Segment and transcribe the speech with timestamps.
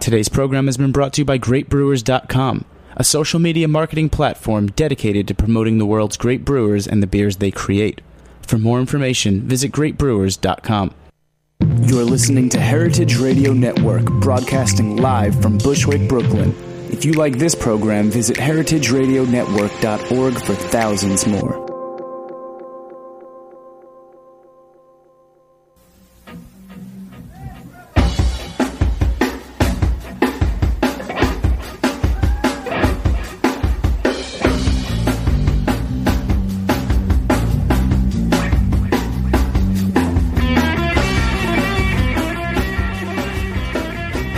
[0.00, 2.64] Today's program has been brought to you by GreatBrewers.com,
[2.96, 7.36] a social media marketing platform dedicated to promoting the world's great brewers and the beers
[7.36, 8.00] they create.
[8.40, 10.94] For more information, visit GreatBrewers.com.
[11.82, 16.54] You're listening to Heritage Radio Network, broadcasting live from Bushwick, Brooklyn.
[16.90, 21.59] If you like this program, visit heritageradionetwork.org for thousands more.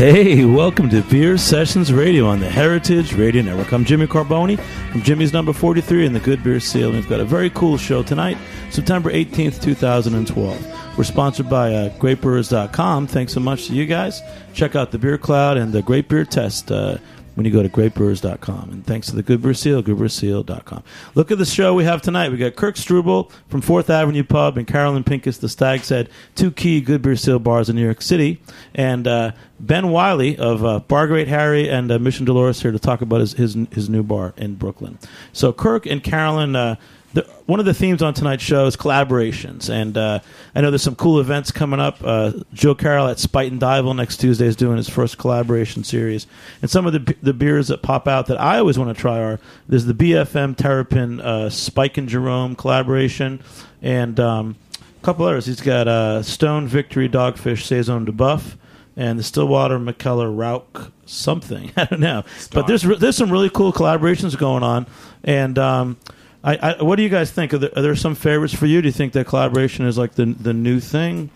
[0.03, 3.71] Hey, welcome to Beer Sessions Radio on the Heritage Radio Network.
[3.71, 4.59] I'm Jimmy Carbone
[4.91, 6.91] from Jimmy's Number 43 in the Good Beer Seal.
[6.91, 8.37] We've got a very cool show tonight,
[8.71, 10.99] September 18th, 2012.
[10.99, 13.07] We're sponsored by uh, GreatBrewers.com.
[13.07, 14.21] Thanks so much to you guys.
[14.55, 16.73] Check out the Beer Cloud and the Great Beer Test.
[16.73, 16.99] Uh,
[17.35, 18.71] when you go to greatbrewers.com.
[18.71, 20.83] And thanks to the Good Beer Seal, goodbeerseal.com.
[21.15, 22.31] Look at the show we have tonight.
[22.31, 26.51] We got Kirk Struble from 4th Avenue Pub and Carolyn Pincus, the Stag's Head, two
[26.51, 28.41] key Good Beer Seal bars in New York City.
[28.75, 32.79] And uh, Ben Wiley of uh, Bar Great Harry and uh, Mission Dolores here to
[32.79, 34.99] talk about his, his, his new bar in Brooklyn.
[35.33, 36.77] So Kirk and Carolyn uh,
[37.15, 40.21] the, one of the themes on tonight's show is collaborations, and uh,
[40.55, 41.99] I know there's some cool events coming up.
[42.03, 46.27] Uh, Joe Carroll at Spuyten Duyvil next Tuesday is doing his first collaboration series,
[46.63, 49.19] and some of the the beers that pop out that I always want to try
[49.19, 53.43] are there's the BFM Terrapin uh, Spike and Jerome collaboration,
[53.83, 55.47] and um, a couple others.
[55.47, 58.57] He's got uh, Stone Victory Dogfish Saison du BUFF.
[58.95, 63.73] And the Stillwater Mikkeller Rauch something I don't know, but there's there's some really cool
[63.73, 64.87] collaborations going on,
[65.25, 65.97] and um,
[66.45, 67.55] I, I, what do you guys think?
[67.55, 68.83] Are there, are there, some favorites for you?
[68.83, 71.31] Do you think that collaboration is like the the new thing?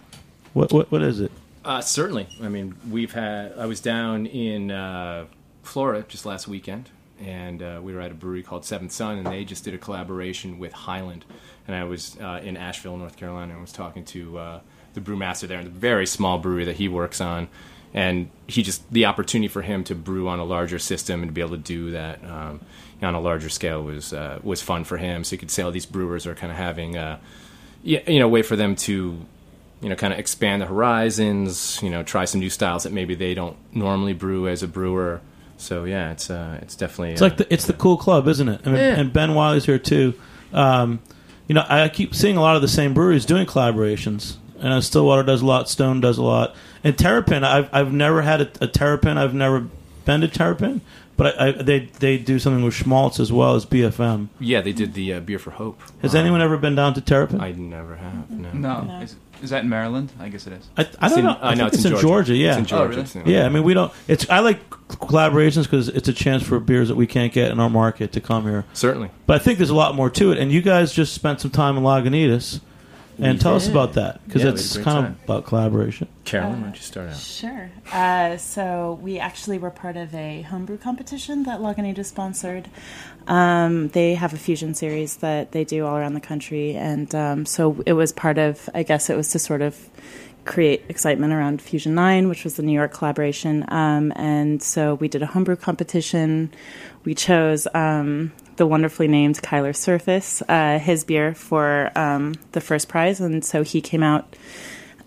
[0.53, 1.31] What what, what is it?
[1.65, 2.29] Uh, certainly.
[2.43, 3.53] I mean, we've had.
[3.59, 5.27] I was down in uh,
[5.63, 6.91] Florida just last weekend,
[7.21, 9.79] and uh, we were at a brewery called Seventh Sun, and they just did a
[9.79, 11.25] collaboration with Highland.
[11.69, 14.61] And I was uh, in Asheville, North Carolina, and was talking to uh,
[14.95, 17.49] the brewmaster there, in the very small brewery that he works on.
[17.95, 21.33] And he just the opportunity for him to brew on a larger system and to
[21.33, 22.23] be able to do that.
[22.25, 22.61] Um,
[23.03, 25.25] on a larger scale was uh, was fun for him.
[25.25, 27.21] So you could say all these brewers are kind of having a
[27.83, 29.19] you know way for them to
[29.81, 31.81] you know kind of expand the horizons.
[31.83, 35.21] You know, try some new styles that maybe they don't normally brew as a brewer.
[35.59, 38.49] So yeah, it's uh, it's definitely it's uh, like the, it's the cool club, isn't
[38.49, 38.61] it?
[38.65, 39.01] I mean, yeah.
[39.01, 40.15] And Ben Wiley's here too.
[40.53, 41.01] Um,
[41.49, 44.37] you know, I keep seeing a lot of the same breweries doing collaborations.
[44.59, 47.45] And uh, Stillwater does a lot, Stone does a lot, and Terrapin.
[47.45, 49.19] I've I've never had a, a Terrapin.
[49.19, 49.69] I've never
[50.07, 50.81] been to Terrapin,
[51.17, 54.29] but I, I, they they do something with Shmaltz as well as BFM.
[54.39, 55.81] Yeah, they did the uh, Beer for Hope.
[56.03, 57.41] Has um, anyone ever been down to Terrapin?
[57.41, 58.31] I never have.
[58.31, 58.53] No.
[58.53, 58.81] No.
[58.83, 59.01] no.
[59.01, 60.13] Is, is, that in Maryland?
[60.21, 60.69] I guess it is.
[60.77, 61.39] I, I don't in, know.
[61.41, 62.07] I, know it's, it's, in, Georgia.
[62.07, 62.35] Georgia.
[62.35, 62.51] Yeah.
[62.51, 63.01] It's in Georgia.
[63.01, 63.35] Oh, really?
[63.35, 63.47] Yeah.
[63.47, 63.93] I mean, we don't.
[64.09, 64.29] It's.
[64.29, 67.71] I like collaborations because it's a chance for beers that we can't get in our
[67.71, 68.65] market to come here.
[68.75, 69.11] Certainly.
[69.27, 70.39] But I think there's a lot more to it.
[70.39, 72.61] And you guys just spent some time in Lagunitas.
[73.19, 75.13] And tell us about that because Yeah, it's we had a great kind time.
[75.15, 76.09] of about collaboration.
[76.25, 77.17] Carolyn, why don't you start out?
[77.17, 77.71] Sure.
[77.93, 82.69] Uh, so we actually were part of a homebrew competition that Lagunitas sponsored.
[83.27, 87.47] Um, they have a fusion series that they do all around the country, and um,
[87.47, 88.69] so it was part of.
[88.75, 89.79] I guess it was to sort of
[90.45, 93.65] create excitement around Fusion Nine, which was the New York collaboration.
[93.69, 96.53] Um, and so we did a homebrew competition.
[97.05, 102.89] We chose um, the wonderfully named Kyler Surface, uh, his beer for um, the first
[102.89, 104.37] prize, and so he came out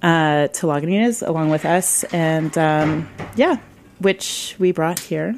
[0.01, 3.57] uh, to Lagunitas along with us, and um, yeah,
[3.99, 5.35] which we brought here.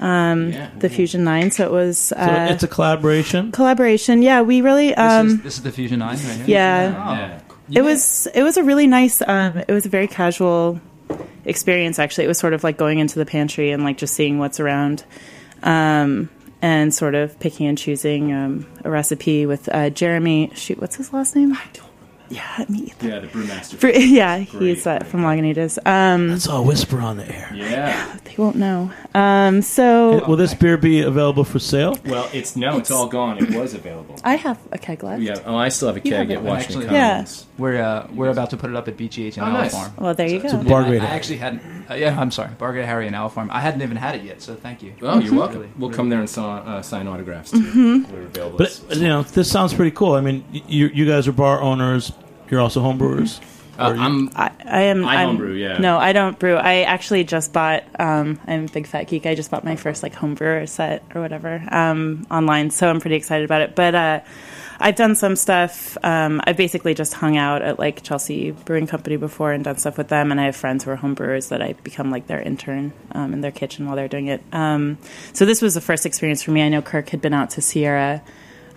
[0.00, 0.68] Um, Yeah.
[0.80, 3.52] the Fusion Nine, so it was So uh, it's a collaboration.
[3.52, 4.20] collaboration.
[4.22, 4.88] Yeah, we really.
[4.88, 6.44] This, Um, is, this is the Fusion 9 right here?
[6.48, 7.04] yeah.
[7.06, 7.12] Oh.
[7.68, 7.78] Yeah.
[7.80, 9.22] It was it was a really nice.
[9.22, 10.80] Um, it was a very casual
[11.44, 11.98] experience.
[12.00, 14.58] Actually, it was sort of like going into the pantry and like just seeing what's
[14.58, 15.04] around,
[15.62, 16.28] um,
[16.62, 20.50] and sort of picking and choosing um, a recipe with uh, Jeremy.
[20.54, 21.52] Shoot, what's his last name?
[21.52, 21.91] I don't.
[22.32, 22.92] Yeah, me.
[22.98, 23.08] either.
[23.08, 23.76] Yeah, the brewmaster.
[23.76, 25.78] For, yeah, Great, he's uh, great from Lagunitas.
[25.86, 27.50] Um, Let's all whisper on the air.
[27.54, 28.16] yeah.
[28.24, 28.90] they won't know.
[29.14, 31.96] Um, so Will this beer be available for sale?
[32.06, 33.38] Well, it's no, it's, all gone.
[33.38, 34.16] It was available.
[34.24, 35.22] I have a keg left.
[35.22, 35.40] Yeah.
[35.44, 36.42] Oh, I still have a You keg have at it.
[36.42, 37.10] Washington Actually, Yeah.
[37.14, 37.46] Commons.
[37.58, 39.72] We're, uh, we're about to put it up at BGH and Oh, Owl nice.
[39.72, 39.92] Farm.
[39.98, 40.62] Well, there you So- go.
[40.62, 41.00] so Bar I, I Harry.
[41.00, 41.62] actually hadn't.
[41.90, 42.50] Uh, yeah, I'm sorry.
[42.58, 43.50] Bar Great Harry and Owl Farm.
[43.52, 44.94] I hadn't even had it yet, so thank you.
[45.02, 45.58] Oh, you're welcome.
[45.60, 47.58] Really, we'll really come there and saw, uh, sign autographs too.
[47.58, 48.12] Mm-hmm.
[48.12, 48.58] We're available.
[48.58, 50.12] But you know, this sounds pretty cool.
[50.14, 52.12] I mean, y- you you guys are bar owners.
[52.52, 53.40] You're also homebrewers.
[53.78, 55.06] uh, I'm I, I am.
[55.06, 55.78] I I'm- homebrew, yeah.
[55.78, 56.56] No, I don't brew.
[56.56, 57.82] I actually just bought.
[57.98, 59.24] Um, I'm a big fat geek.
[59.24, 63.00] I just bought my first like home brewer set or whatever um, online, so I'm
[63.00, 63.74] pretty excited about it.
[63.74, 64.20] But uh,
[64.78, 65.96] I've done some stuff.
[66.04, 69.96] Um, I've basically just hung out at like Chelsea Brewing Company before and done stuff
[69.96, 70.30] with them.
[70.30, 73.32] And I have friends who are home brewers that I become like their intern um,
[73.32, 74.42] in their kitchen while they're doing it.
[74.52, 74.98] Um,
[75.32, 76.60] so this was the first experience for me.
[76.62, 78.20] I know Kirk had been out to Sierra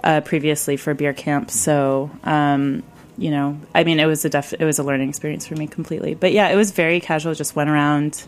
[0.02, 2.84] uh, previously for beer camp, so um,
[3.18, 5.68] you know, I mean, it was a def- it was a learning experience for me
[5.68, 6.14] completely.
[6.14, 7.34] But yeah, it was very casual.
[7.34, 8.28] Just went around,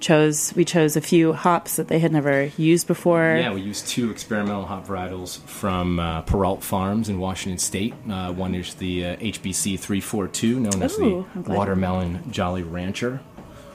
[0.00, 3.36] chose we chose a few hops that they had never used before.
[3.38, 7.94] Yeah, we used two experimental hop varietals from uh, Perrault Farms in Washington State.
[8.08, 13.20] Uh, one is the uh, HBC 342, known as Ooh, I'm the Watermelon Jolly Rancher.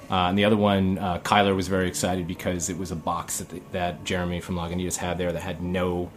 [0.10, 3.40] Uh, and the other one, uh, Kyler was very excited because it was a box
[3.40, 6.12] that, the, that Jeremy from Lagunitas had there that had no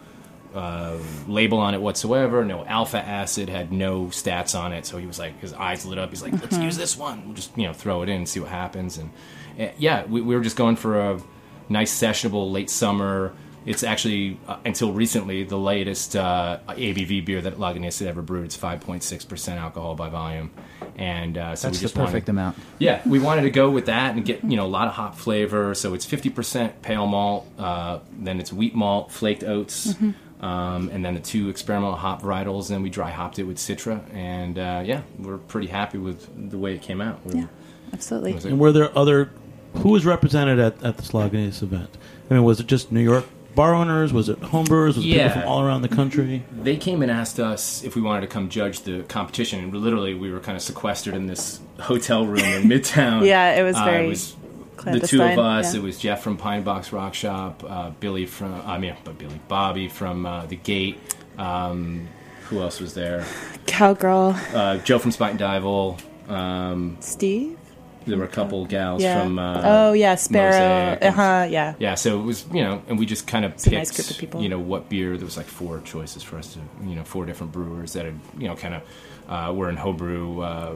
[0.57, 4.85] uh, label on it whatsoever, no alpha acid, had no stats on it.
[4.85, 6.09] So he was like, his eyes lit up.
[6.09, 7.23] He's like, let's use this one.
[7.25, 8.97] We'll just you know throw it in and see what happens.
[8.97, 9.11] And
[9.59, 11.21] uh, yeah, we, we were just going for a
[11.69, 13.33] nice sessionable late summer.
[13.65, 18.45] It's actually uh, until recently the latest uh, ABV beer that Lagunitas had ever brewed.
[18.45, 20.51] It's 5.6 percent alcohol by volume,
[20.95, 22.57] and uh, so That's we the just perfect wanted, amount.
[22.79, 25.15] yeah, we wanted to go with that and get you know a lot of hop
[25.17, 25.75] flavor.
[25.75, 29.93] So it's fifty percent pale malt, uh, then it's wheat malt, flaked oats,
[30.41, 32.69] um, and then the two experimental hop varietals.
[32.71, 36.57] And we dry hopped it with Citra, and uh, yeah, we're pretty happy with the
[36.57, 37.19] way it came out.
[37.25, 37.47] We're- Yeah,
[37.93, 38.31] absolutely.
[38.31, 39.31] it was a- And were there other?
[39.79, 41.89] Who was represented at, at this Lagunitas event?
[42.29, 44.13] I mean, was it just New York bar owners?
[44.13, 44.95] Was it homebrewers?
[44.95, 45.27] Was it Yeah.
[45.27, 46.43] people from all around the country?
[46.61, 50.13] they came and asked us if we wanted to come judge the competition, and literally
[50.15, 53.25] we were kind of sequestered in this hotel room in Midtown.
[53.25, 54.35] Yeah, it was Uh, very it was
[54.83, 55.73] the two of us.
[55.73, 55.79] yeah.
[55.79, 59.39] It was Jeff from Pine Box Rock Shop, uh, Billy from I mean, but Billy
[59.47, 60.97] Bobby from uh, the Gate.
[61.37, 62.07] Um,
[62.49, 63.25] who else was there?
[63.65, 65.99] Cowgirl, Uh, Joe from Spuyten Duyvil.
[66.31, 67.57] Um, Steve.
[68.05, 69.21] there were a couple gals Yeah.
[69.21, 69.37] from.
[69.37, 70.97] Uh, oh yeah, Sparrow.
[71.01, 71.47] Uh huh.
[71.49, 71.73] Yeah.
[71.77, 74.09] Yeah, so it was you know, and we just kind of a picked nice group
[74.11, 74.41] of people.
[74.41, 75.17] you know what beer.
[75.17, 78.17] There was like four choices for us to you know four different brewers that had
[78.37, 78.81] you know kind of
[79.29, 80.75] uh, were in homebrew uh,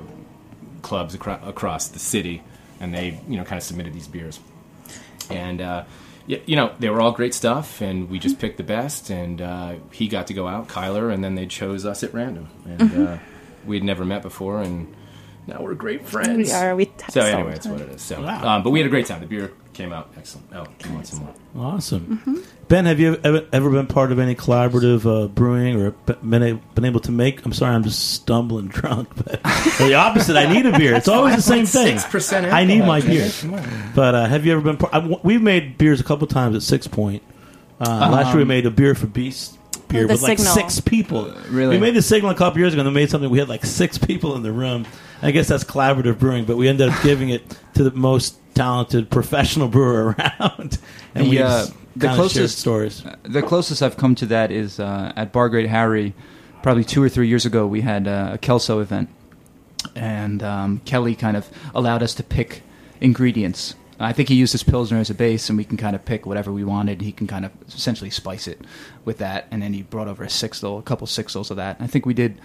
[0.82, 2.44] clubs acro- across the city,
[2.82, 4.40] and they you know kind of submitted these beers,
[5.30, 5.84] and uh,
[6.28, 9.76] you know they were all great stuff, and we just picked the best, and uh,
[9.92, 13.08] he got to go out, Kyler, and then they chose us at random, and Mm-hmm.
[13.08, 13.18] uh,
[13.66, 14.94] we'd never met before, and
[15.48, 16.50] now we're great friends.
[16.50, 16.76] We are.
[16.76, 18.02] We text So anyway, the that's what it is.
[18.02, 18.58] So, Wow.
[18.58, 19.22] um, but we had a great time.
[19.22, 20.48] The beer came out excellent.
[20.54, 21.34] Oh, you want some more?
[21.56, 22.18] Awesome.
[22.18, 22.36] Mm-hmm.
[22.68, 26.54] Ben, have you ever, ever been part of any collaborative uh, brewing or been, a,
[26.76, 27.46] been able to make?
[27.46, 29.10] I'm sorry, I'm just stumbling drunk.
[29.16, 29.44] But
[29.78, 30.96] the opposite, I need a beer.
[30.96, 31.98] It's always the same thing.
[31.98, 33.30] 6% I need my beer.
[33.96, 34.78] But uh, have you ever been?
[34.78, 37.22] Part, I, we've made beers a couple times at Sixpoint.
[37.80, 39.58] Uh, last year we made a beer for Beast
[39.92, 41.34] beer The with like six people.
[41.50, 41.76] really?
[41.76, 42.82] We made the Signal a couple years ago.
[42.82, 43.30] and they made something.
[43.30, 44.86] We had like six people in the room.
[45.22, 47.44] I guess that's collaborative brewing, but we ended up giving it
[47.76, 50.78] to the most talented professional brewer around.
[51.16, 51.66] And we uh,
[51.96, 53.04] the kinda shared closest- stories.
[53.24, 56.14] The closest I've come to that is uh, at Bar Great Harry,
[56.64, 57.68] probably two or three years ago.
[57.68, 59.10] We had uh, a Kelso event,
[59.96, 62.64] and um, Kelly kind of allowed us to pick
[63.00, 63.76] ingredients.
[64.04, 66.26] I think he used his pilsner as a base, and we can kind of pick
[66.26, 67.02] whatever we wanted.
[67.02, 68.62] He can kind of essentially spice it
[69.06, 71.78] with that, and then he brought over a sixtel, a couple sixtels of that.
[71.80, 72.40] I think we did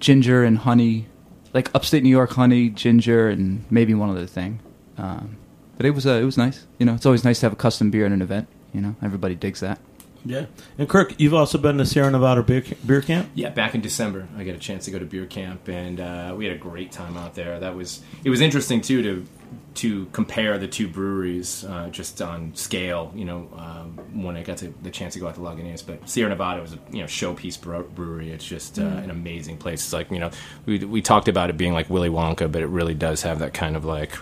[0.00, 1.06] ginger and honey,
[1.52, 4.60] like upstate New York honey, ginger, and maybe one other thing.
[4.98, 5.36] Um,
[5.76, 6.66] but it was uh, it was nice.
[6.78, 8.48] You know, it's always nice to have a custom beer at an event.
[8.72, 9.78] You know, everybody digs that.
[10.24, 10.46] Yeah.
[10.78, 13.28] And Kirk, you've also been to Sierra Nevada beer, beer camp.
[13.34, 16.34] Yeah, back in December, I got a chance to go to beer camp, and uh,
[16.36, 17.58] we had a great time out there.
[17.58, 19.26] That was it was interesting too to
[19.74, 23.12] to compare the two breweries uh, just on scale.
[23.14, 26.08] You know, um, when I got to the chance to go out to Lagunitas, but
[26.08, 28.30] Sierra Nevada was a you know showpiece brewery.
[28.30, 29.82] It's just uh, an amazing place.
[29.82, 30.30] It's like you know
[30.66, 33.54] we we talked about it being like Willy Wonka, but it really does have that
[33.54, 34.12] kind of like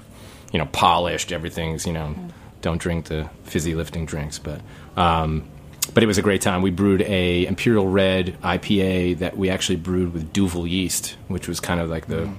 [0.53, 1.33] you know polished.
[1.33, 2.15] Everything's you know
[2.63, 4.61] don't drink the fizzy lifting drinks, but.
[4.97, 5.45] Um,
[5.93, 6.63] but it was a great time.
[6.63, 11.59] We brewed a Imperial Red IPA that we actually brewed with Duvel yeast, which was
[11.59, 12.31] kind of like the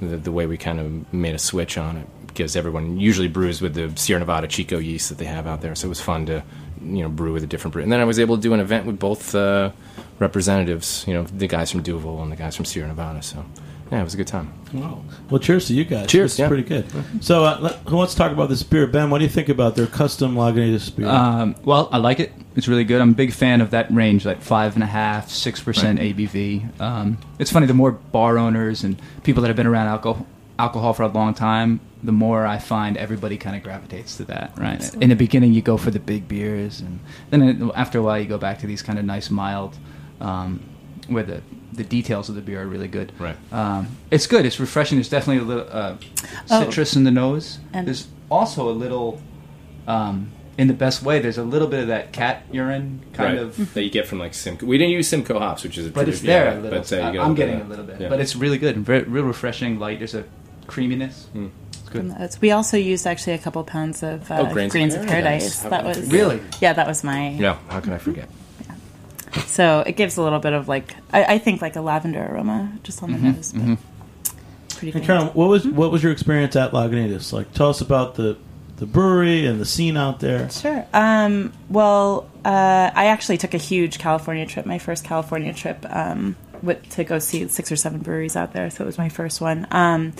[0.00, 3.60] the, the way we kind of made a switch on it because everyone usually brews
[3.60, 5.74] with the Sierra Nevada Chico yeast that they have out there.
[5.74, 6.42] So it was fun to
[6.80, 7.82] you know brew with a different brew.
[7.82, 9.70] And then I was able to do an event with both uh,
[10.18, 13.22] representatives, you know, the guys from Duvel and the guys from Sierra Nevada.
[13.22, 13.44] So
[13.90, 14.50] yeah, it was a good time.
[14.72, 15.02] Wow.
[15.28, 16.06] Well, cheers to you guys.
[16.06, 16.48] Cheers, It's yeah.
[16.48, 16.86] pretty good.
[17.20, 18.86] So uh, let, who wants to talk about this beer?
[18.86, 21.06] Ben, what do you think about their custom Lagunitas beer?
[21.08, 22.32] Um, well, I like it.
[22.56, 23.02] It's really good.
[23.02, 26.80] I'm a big fan of that range, like five and a half, six percent ABV.
[26.80, 27.66] Um, it's funny.
[27.66, 30.26] The more bar owners and people that have been around alcohol,
[30.58, 34.52] alcohol for a long time, the more I find everybody kind of gravitates to that.
[34.58, 34.94] Right.
[34.96, 38.26] In the beginning, you go for the big beers, and then after a while, you
[38.26, 39.76] go back to these kind of nice, mild,
[40.20, 40.62] um,
[41.08, 41.42] where the
[41.72, 43.12] the details of the beer are really good.
[43.18, 43.36] Right.
[43.50, 44.44] Um, it's good.
[44.44, 44.98] It's refreshing.
[44.98, 45.96] There's definitely a little uh,
[46.50, 46.64] Oh.
[46.64, 47.60] citrus in the nose.
[47.72, 49.22] And- There's also a little
[49.86, 51.18] um, in the best way.
[51.18, 53.42] There's a little bit of that cat urine kind right.
[53.42, 54.66] of, that you get from like Simcoe.
[54.66, 56.78] We didn't use Simcoe hops, which is a but it's there yeah, a little.
[56.80, 58.08] But, uh, you I- get I'm getting a little bit, yeah.
[58.10, 59.78] but it's really good, very, real refreshing.
[59.78, 59.98] Light.
[59.98, 60.24] There's a
[60.72, 61.28] creaminess.
[61.34, 62.40] It's good.
[62.40, 65.60] We also used actually a couple pounds of uh, Oh, Grains of grains of Paradise.
[65.60, 65.70] paradise.
[65.70, 66.10] That was?
[66.10, 66.40] Really?
[66.60, 67.30] yeah, that was my.
[67.30, 67.58] yeah.
[67.68, 68.28] How can I forget?
[69.46, 72.72] So it gives a little bit of like I, I think like a lavender aroma
[72.82, 73.52] just on the Mhm, nose.
[73.52, 73.78] But mhm.
[74.76, 75.06] Pretty And good.
[75.06, 77.32] Karen, what was what was your experience at Lagunitas?
[77.32, 78.36] Like, tell us about the
[78.76, 80.50] the brewery and the scene out there.
[80.50, 80.84] Sure.
[80.92, 86.34] Um, well, uh, I actually took a huge California trip, my first California trip, um,
[86.62, 88.70] with, to go see six or seven breweries out there.
[88.70, 89.68] So it was my first one.
[89.70, 90.14] Um,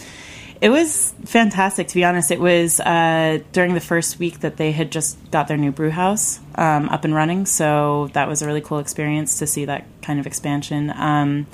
[0.62, 2.30] it was fantastic, to be honest.
[2.30, 5.90] It was uh, during the first week that they had just got their new brew
[5.90, 7.46] house um, up and running.
[7.46, 10.92] So that was a really cool experience to see that kind of expansion.
[10.94, 11.48] Um,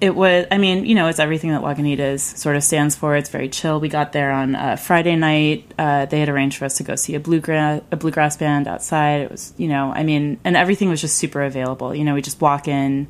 [0.00, 3.28] it was i mean you know it's everything that lagunitas sort of stands for it's
[3.28, 6.78] very chill we got there on uh, friday night uh, they had arranged for us
[6.78, 10.40] to go see a bluegrass a bluegrass band outside it was you know i mean
[10.42, 13.06] and everything was just super available you know we just walk in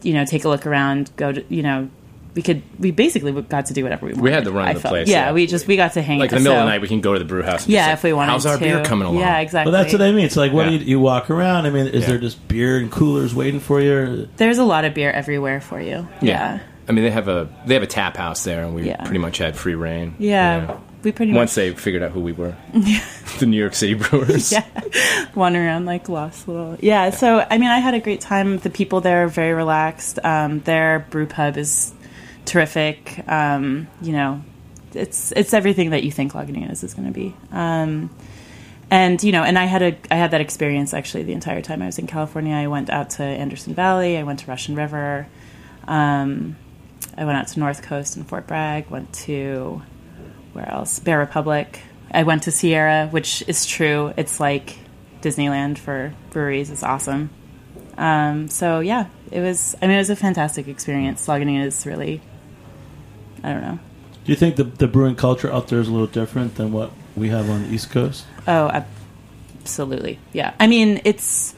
[0.00, 1.90] you know take a look around go to you know
[2.34, 4.22] we could we basically got to do whatever we wanted.
[4.24, 4.90] We had the run I the place.
[4.90, 5.32] place, Yeah, yeah.
[5.32, 7.00] we just we got to hang Like in the middle of the night, we can
[7.00, 7.64] go to the brew house.
[7.64, 8.64] And Yeah, just if we wanted How's our to.
[8.64, 9.20] beer coming along?
[9.20, 9.72] Yeah, exactly.
[9.72, 10.24] Well, that's what I mean.
[10.24, 10.78] It's like, what Yeah.
[10.78, 11.66] do you, you walk around?
[11.66, 12.08] I mean, is Yeah.
[12.08, 14.28] there just beer and coolers waiting for you?
[14.36, 16.08] There's a lot of beer everywhere for you.
[16.20, 16.58] Yeah.
[16.88, 19.02] I mean, they have a they have a tap house there, and we Yeah.
[19.04, 20.16] pretty much had free reign.
[20.18, 22.54] Yeah, you we pretty Once much they figured out who we were,
[23.38, 24.52] the New York City Brewers.
[24.52, 24.64] yeah,
[25.34, 26.76] wander around like lost little.
[26.80, 28.58] Yeah, so I mean, I had a great time.
[28.58, 30.18] The people there are very relaxed.
[30.24, 31.94] Um, their brew pub is
[32.44, 33.22] terrific.
[33.28, 34.42] Um, you know,
[34.92, 37.34] it's it's everything that you think Lagunitas is going to be.
[37.50, 38.10] Um,
[38.90, 41.82] and you know, and I had a I had that experience actually the entire time
[41.82, 42.54] I was in California.
[42.54, 44.16] I went out to Anderson Valley.
[44.16, 45.26] I went to Russian River.
[45.86, 46.56] Um,
[47.16, 48.90] I went out to North Coast and Fort Bragg.
[48.90, 49.82] Went to
[50.52, 50.98] where else?
[50.98, 51.80] Bear Republic.
[52.10, 54.12] I went to Sierra, which is true.
[54.16, 54.78] It's like
[55.22, 56.70] Disneyland for breweries.
[56.70, 57.30] It's awesome.
[57.96, 59.74] Um, so yeah, it was.
[59.80, 61.26] I mean, it was a fantastic experience.
[61.26, 62.20] Lagunitas really.
[63.44, 63.78] I don't know.
[64.24, 66.90] Do you think the the brewing culture out there is a little different than what
[67.14, 68.24] we have on the East Coast?
[68.48, 68.84] Oh,
[69.60, 70.18] absolutely.
[70.32, 70.54] Yeah.
[70.58, 71.54] I mean, it's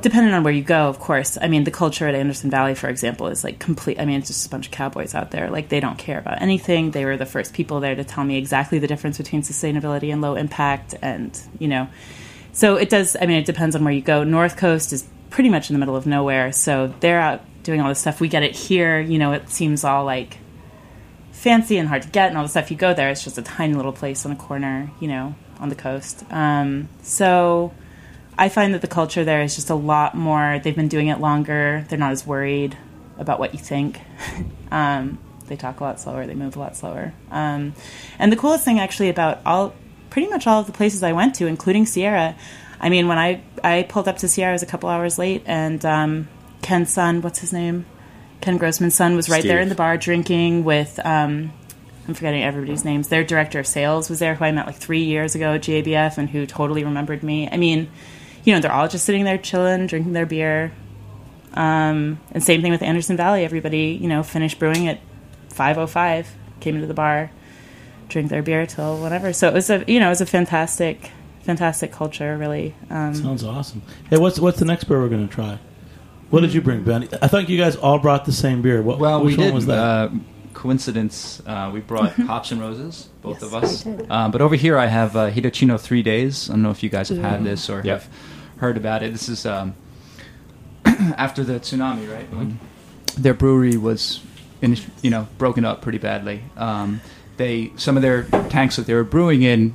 [0.00, 1.38] depending on where you go, of course.
[1.40, 4.00] I mean, the culture at Anderson Valley, for example, is like complete.
[4.00, 5.50] I mean, it's just a bunch of cowboys out there.
[5.50, 6.92] Like, they don't care about anything.
[6.92, 10.20] They were the first people there to tell me exactly the difference between sustainability and
[10.20, 10.94] low impact.
[11.02, 11.88] And, you know,
[12.52, 13.16] so it does.
[13.20, 14.24] I mean, it depends on where you go.
[14.24, 16.52] North Coast is pretty much in the middle of nowhere.
[16.52, 18.20] So they're out doing all this stuff.
[18.20, 19.00] We get it here.
[19.00, 20.38] You know, it seems all like
[21.38, 22.70] fancy and hard to get and all the stuff.
[22.70, 25.68] You go there it's just a tiny little place on a corner you know on
[25.68, 26.24] the coast.
[26.30, 27.72] Um, so
[28.40, 31.18] i find that the culture there is just a lot more they've been doing it
[31.18, 32.76] longer they're not as worried
[33.18, 34.00] about what you think.
[34.70, 37.14] Um, they talk a lot slower they move a lot slower.
[37.30, 37.72] Um,
[38.18, 39.72] and the coolest thing actually about all
[40.10, 42.36] pretty much all of the places i went to including sierra
[42.80, 45.42] i mean when i i pulled up to sierra it was a couple hours late
[45.46, 46.28] and um,
[46.60, 47.86] ken's son what's his name
[48.40, 51.52] Ken Grossman's son was right there in the bar drinking with um,
[52.08, 53.08] I'm forgetting everybody's names.
[53.08, 56.16] Their director of sales was there, who I met like three years ago at GABF,
[56.16, 57.48] and who totally remembered me.
[57.50, 57.90] I mean,
[58.44, 60.72] you know, they're all just sitting there chilling, drinking their beer.
[61.52, 63.44] Um, and same thing with Anderson Valley.
[63.44, 65.00] Everybody, you know, finished brewing at
[65.50, 66.28] 5:05,
[66.60, 67.30] came into the bar,
[68.08, 69.34] drink their beer till whatever.
[69.34, 71.10] So it was a, you know, it was a fantastic,
[71.42, 72.38] fantastic culture.
[72.38, 73.82] Really, um, Sounds awesome.
[74.08, 75.58] Hey, what's what's the next beer we're going to try?
[76.30, 77.08] What did you bring, Ben?
[77.22, 78.82] I thought you guys all brought the same beer.
[78.82, 79.54] What, Well, which we one did.
[79.54, 79.78] was that?
[79.78, 80.10] Uh,
[80.52, 81.40] coincidence.
[81.46, 83.84] Uh, we brought hops and roses, both Yes, of us.
[83.86, 84.06] we.
[84.08, 86.50] Um, but over here, I have uh, Hitachino Three Days.
[86.50, 88.02] I don't know if you guys have had this or Yep.
[88.02, 88.08] have
[88.58, 89.12] heard about it.
[89.12, 89.74] This is um,
[90.84, 92.30] after the tsunami, right?
[92.32, 92.58] When
[93.16, 94.20] their brewery was,
[94.60, 96.42] in, you know, broken up pretty badly.
[96.56, 97.00] Um,
[97.36, 99.72] they some of their tanks that they were brewing in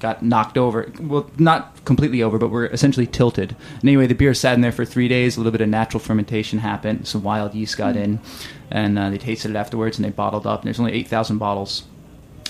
[0.00, 0.90] got knocked over.
[1.00, 3.54] Well, not completely over, but were essentially tilted.
[3.80, 5.36] And anyway, the beer sat in there for three days.
[5.36, 7.06] A little bit of natural fermentation happened.
[7.06, 8.18] Some wild yeast got in,
[8.70, 10.60] and uh, they tasted it afterwards, and they bottled up.
[10.62, 11.84] And there's only eight thousand bottles,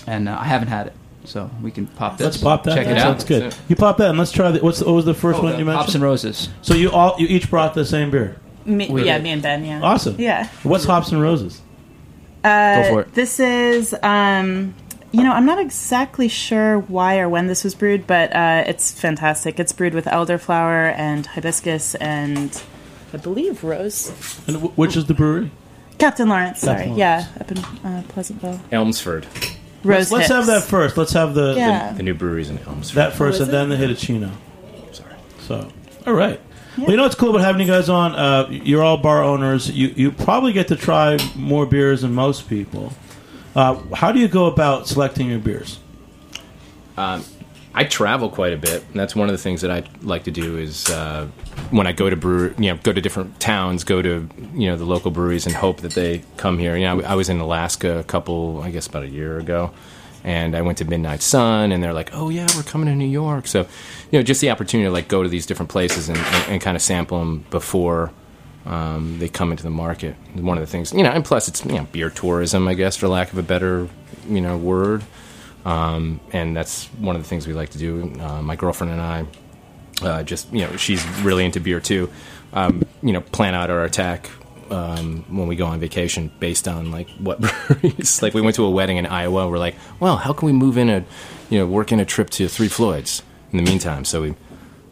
[0.07, 0.93] and uh, I haven't had it,
[1.25, 2.25] so we can pop this.
[2.25, 2.75] Let's pop that.
[2.77, 3.03] Check That it out.
[3.21, 3.43] Sounds good.
[3.45, 3.59] That's.
[3.69, 4.51] You pop that, and let's try.
[4.53, 5.81] The, what's the, what was the first Oh, one the you mentioned?
[5.83, 6.49] hops and roses.
[6.63, 8.39] so you all you each brought the same beer.
[8.65, 10.17] me, We yeah, me and Ben, yeah, Awesome.
[10.19, 10.49] yeah.
[10.63, 11.61] What's hops and roses?
[12.45, 13.13] Uh, Go for it.
[13.15, 14.75] This is, um,
[15.13, 18.91] you know, I'm not exactly sure why or when this was brewed, but uh, it's
[18.93, 19.59] fantastic.
[19.59, 22.63] It's brewed with elderflower and hibiscus and
[23.13, 24.11] I believe rose.
[24.47, 25.51] And w- which is the brewery?
[25.99, 26.79] Captain Lawrence, sorry.
[26.85, 28.61] Captain Yeah, up in uh, Pleasantville.
[28.73, 29.27] Elmsford,
[29.83, 30.97] Rose let's let's have that first.
[30.97, 31.93] Let's have the, Yeah.
[31.93, 32.97] the new breweries in Elmsford.
[32.97, 33.77] that first, Oh, is and then the?
[33.87, 34.31] Hitachino.
[34.93, 35.13] Sorry.
[35.41, 35.69] So,
[36.07, 36.41] all right.
[36.79, 38.15] Well, you know what's cool about having you guys on?
[38.15, 39.69] Uh, you're all bar owners.
[39.71, 42.93] You you probably get to try more beers than most people.
[43.55, 45.79] Uh, how do you go about selecting your beers?
[46.97, 47.25] Um,
[47.73, 48.85] I travel quite a bit.
[48.89, 51.29] And that's one of the things that I like to do is uh,
[51.71, 54.77] when I go to brew, you know, go to different towns, go to you know
[54.77, 56.77] the local breweries, and hope that they come here.
[56.77, 59.73] You know, I, I was in Alaska a couple, I guess, about a year ago,
[60.25, 63.07] and I went to Midnight Sun, and they're like, "Oh yeah, we're coming to New
[63.09, 63.61] York." So,
[64.11, 66.61] you know, just the opportunity to like go to these different places and, and, and
[66.61, 68.11] kind of sample them before
[68.67, 70.15] um, they come into the market.
[70.35, 72.97] One of the things, you know, and plus it's you know beer tourism, I guess,
[72.97, 73.89] for lack of a better
[74.29, 75.03] you know word.
[75.65, 78.13] Um, and that's one of the things we like to do.
[78.19, 79.27] Uh, my girlfriend and I,
[80.03, 82.11] uh, just you know, she's really into beer too.
[82.53, 84.31] Um, you know, plan out our attack
[84.71, 88.23] um, when we go on vacation based on like what breweries.
[88.23, 89.49] like we went to a wedding in Iowa.
[89.49, 91.05] We're like, well, how can we move in a,
[91.51, 94.05] you know, work in a trip to Three Floyds in the meantime?
[94.05, 94.35] So we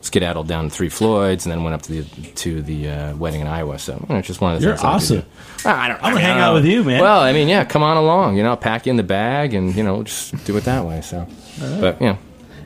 [0.09, 3.41] skedaddled down to Three Floyds and then went up to the to the uh, wedding
[3.41, 3.79] in Iowa.
[3.79, 4.83] So you know, it's just one of the You're things.
[4.83, 5.21] that we awesome.
[5.63, 5.69] do.
[5.69, 6.03] I don't.
[6.03, 7.01] I'm gonna hang out with you, man.
[7.01, 8.37] Well, I mean, yeah, come on along.
[8.37, 10.85] You know, I'll pack you in the bag and you know just do it that
[10.85, 11.01] way.
[11.03, 11.27] So,
[11.81, 12.17] but yeah.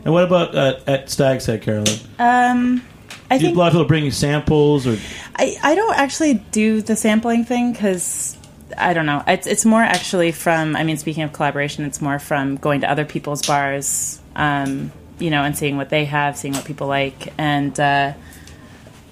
[0.04, 1.96] And what about uh, at Stag's Head, Carolyn?
[2.18, 2.82] Um,
[3.30, 4.96] I Do think a lot of people bring you samples or
[5.37, 8.37] I, I don't actually do the sampling thing because
[8.76, 9.22] I don't know.
[9.26, 10.76] It's it's more actually from.
[10.76, 15.31] I mean, speaking of collaboration, it's more from going to other people's bars, um, you
[15.31, 18.12] know, and seeing what they have, seeing what people like, and uh,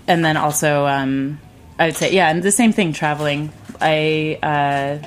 [0.07, 1.41] and then also um,
[1.79, 3.53] I would say yeah, and the same thing traveling.
[3.81, 5.07] I uh,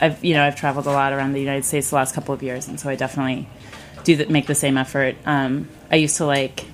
[0.00, 2.42] I've you know I've traveled a lot around the United States the last couple of
[2.42, 3.48] years, and so I definitely
[4.04, 5.16] do that, make the same effort.
[5.26, 6.64] Um, I used to like.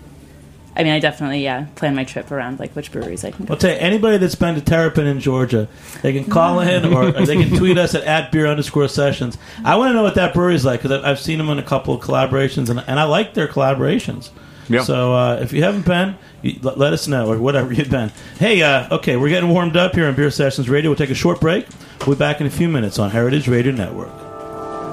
[0.77, 3.55] I mean, I definitely yeah plan my trip around like which breweries I can go.
[3.55, 5.69] I'll tell you, anybody that's been to Terrapin in Georgia,
[6.03, 9.39] they can call in or they can tweet us at, at beer underscore sessions.
[9.65, 11.95] I want to know what that brewery's like because I've seen them in a couple
[11.95, 14.31] of collaborations and, and I like their collaborations.
[14.69, 14.83] Yeah.
[14.83, 18.11] So uh, if you haven't been, you, let, let us know or whatever you've been.
[18.39, 20.91] Hey, uh, okay, we're getting warmed up here on Beer Sessions Radio.
[20.91, 21.67] We'll take a short break.
[22.07, 24.13] We'll be back in a few minutes on Heritage Radio Network.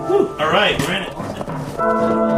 [0.10, 0.28] Woo.
[0.38, 2.31] All right, we're in it.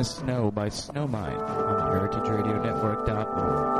[0.00, 3.79] The Snow by Snowmine on heritageradionetwork.org.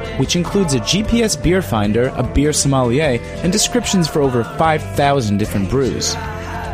[0.21, 5.67] which includes a GPS beer finder, a beer sommelier, and descriptions for over 5,000 different
[5.67, 6.13] brews.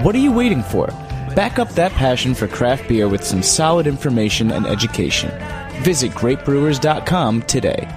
[0.02, 0.88] What are you waiting for?
[1.34, 5.32] Back up that passion for craft beer with some solid information and education.
[5.82, 7.88] Visit greatbrewers.com today.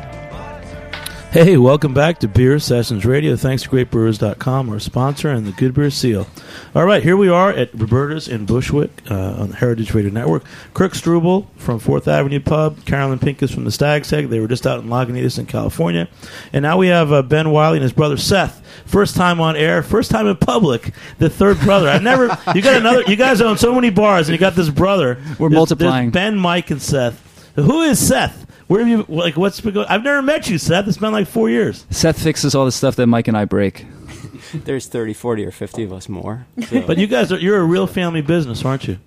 [1.32, 3.36] Hey, welcome back to Beer Sessions Radio.
[3.36, 6.26] Thanks to GreatBrewers.com, our sponsor, and the Good Beer Seal.
[6.74, 10.42] All right, here we are at Roberta's in Bushwick uh, on the Heritage Radio Network.
[10.74, 14.28] Kirk Struble from Fourth Avenue Pub, Carolyn Pincus from the Stag's Head.
[14.28, 16.08] They were just out in Lagunitas in California.
[16.52, 18.60] And now we have uh, Ben Wiley and his brother Seth.
[18.84, 20.92] First time on air, first time in public.
[21.18, 21.88] The third brother.
[21.88, 22.26] I never.
[22.56, 23.02] You got another.
[23.06, 25.14] You guys own so many bars, and you got this brother.
[25.38, 26.10] We're There's- multiplying.
[26.10, 27.52] there's Ben, Mike, and Seth.
[27.54, 28.46] Who is Seth?
[28.70, 29.36] Where have you like?
[29.36, 29.88] What's been going?
[29.88, 30.86] I've never met you, Seth.
[30.86, 31.84] It's been like four years.
[31.90, 33.84] Seth fixes all the stuff that Mike and I break.
[34.54, 36.46] There's 30, 40, or 50 of us more.
[36.68, 38.98] So But you guys are you're a real family business, aren't you?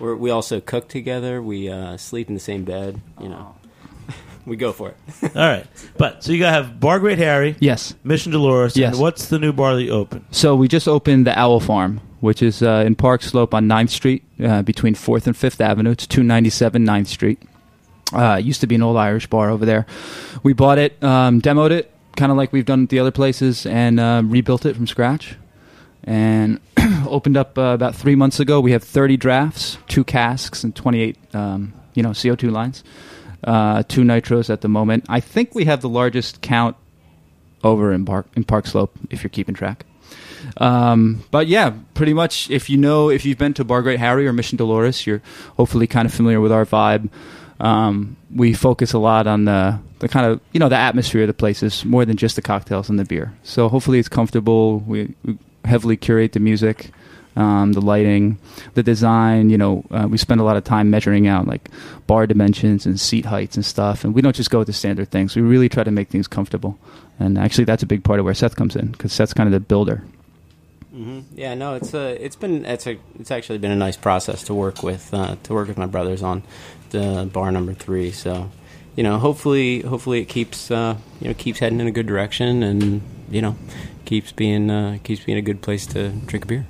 [0.00, 1.40] we're, we also cook together.
[1.40, 3.00] We uh, sleep in the same bed.
[3.20, 3.54] You know,
[4.44, 4.96] we go for it.
[5.36, 5.64] All right.
[5.96, 7.94] But so you gotta have Bar Great Harry, Yes.
[8.02, 8.94] Mission Dolores, Yes.
[8.94, 10.24] and what's the new bar that you open?
[10.32, 13.90] So we just opened the Owl Farm, which is uh, in Park Slope on 9th
[13.90, 15.92] Street, uh, between 4th and 5th Avenue.
[15.92, 17.40] It's 297 9th Street.
[18.12, 19.86] Uh, used to be an old Irish bar over there.
[20.42, 23.66] We bought it, um, demoed it, kind of like we've done at the other places,
[23.66, 25.36] and uh, rebuilt it from scratch.
[26.04, 26.60] And
[27.06, 28.60] opened up uh, about three months ago.
[28.60, 32.82] We have 30 drafts, two casks, and 28, um, you know, CO2 lines.
[33.44, 35.04] Uh, two nitros at the moment.
[35.08, 36.76] I think we have the largest count
[37.62, 39.84] over in Park in Park Slope, if you're keeping track.
[40.56, 42.50] Um, but yeah, pretty much.
[42.50, 45.22] If you know, if you've been to Bar Great Harry or Mission Dolores, you're
[45.56, 47.10] hopefully kind of familiar with our vibe.
[47.60, 51.26] Um, we focus a lot on the the kind of you know the atmosphere of
[51.26, 53.32] the places more than just the cocktails and the beer.
[53.42, 54.78] So hopefully it's comfortable.
[54.80, 56.90] We, we heavily curate the music.
[57.36, 58.36] Um, the lighting,
[58.74, 61.68] the design, you know, uh, we spend a lot of time measuring out like
[62.08, 64.02] bar dimensions and seat heights and stuff.
[64.02, 65.36] And we don't just go with the standard things.
[65.36, 66.80] We really try to make things comfortable.
[67.20, 69.52] And actually, that's a big part of where Seth comes in because Seth's kind of
[69.52, 70.02] the builder.
[70.90, 74.42] hmm Yeah, no, it's a, it's been, it's a, it's actually been a nice process
[74.44, 76.42] to work with, uh, to work with my brothers on
[76.90, 78.10] the bar number three.
[78.10, 78.50] So,
[78.96, 82.62] you know, hopefully, hopefully it keeps, uh, you know, keeps heading in a good direction,
[82.62, 83.56] and you know,
[84.04, 86.66] keeps being, uh, keeps being a good place to drink a beer.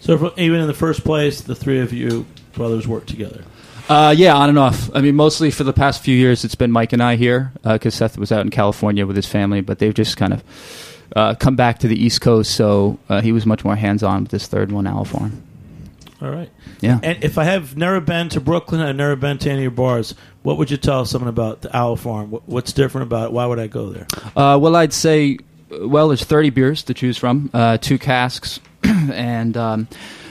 [0.00, 3.44] So for, even in the first place, the three of you brothers work together.
[3.88, 4.90] Uh, yeah, on and off.
[4.94, 7.94] I mean, mostly for the past few years, it's been Mike and I here because
[7.94, 10.44] Seth was out in California with his family, but they've just kind of
[11.14, 14.22] uh, come back to the East Coast, so uh, he was much more hands on
[14.22, 15.42] with this third one, Owl Farm.
[16.24, 16.50] All right.
[16.80, 17.00] Yeah.
[17.02, 19.62] And if I have never been to Brooklyn and I've never been to any of
[19.62, 22.30] your bars, what would you tell someone about the Owl Farm?
[22.46, 23.32] What's different about it?
[23.32, 24.06] Why would I go there?
[24.34, 25.36] Uh, well, I'd say,
[25.70, 29.86] well, there's 30 beers to choose from, uh, two casks, and um,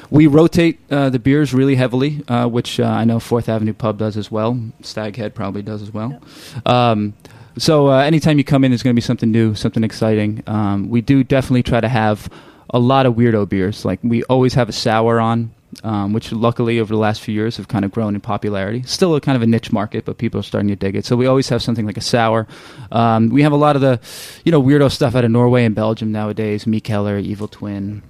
[0.10, 4.00] we rotate uh, the beers really heavily, uh, which uh, I know Fourth Avenue Pub
[4.00, 4.56] does as well.
[4.82, 6.20] Staghead probably does as well.
[6.66, 7.14] Um,
[7.60, 10.44] so uh, anytime you come in, there's going to be something new, something exciting.
[10.48, 12.30] Um, we do definitely try to have
[12.70, 13.86] a lot of weirdo beers.
[13.86, 15.54] Like we always have a sour on.
[15.84, 18.84] Um, which luckily over the last few years have kind of grown in popularity.
[18.84, 21.06] Still a kind of a niche market, but people are starting to dig it.
[21.06, 22.48] So we always have something like a sour.
[22.92, 24.00] Um, we have a lot of the,
[24.44, 26.68] you know, weirdo stuff out of Norway and Belgium nowadays.
[26.84, 28.04] Keller, Evil Twin,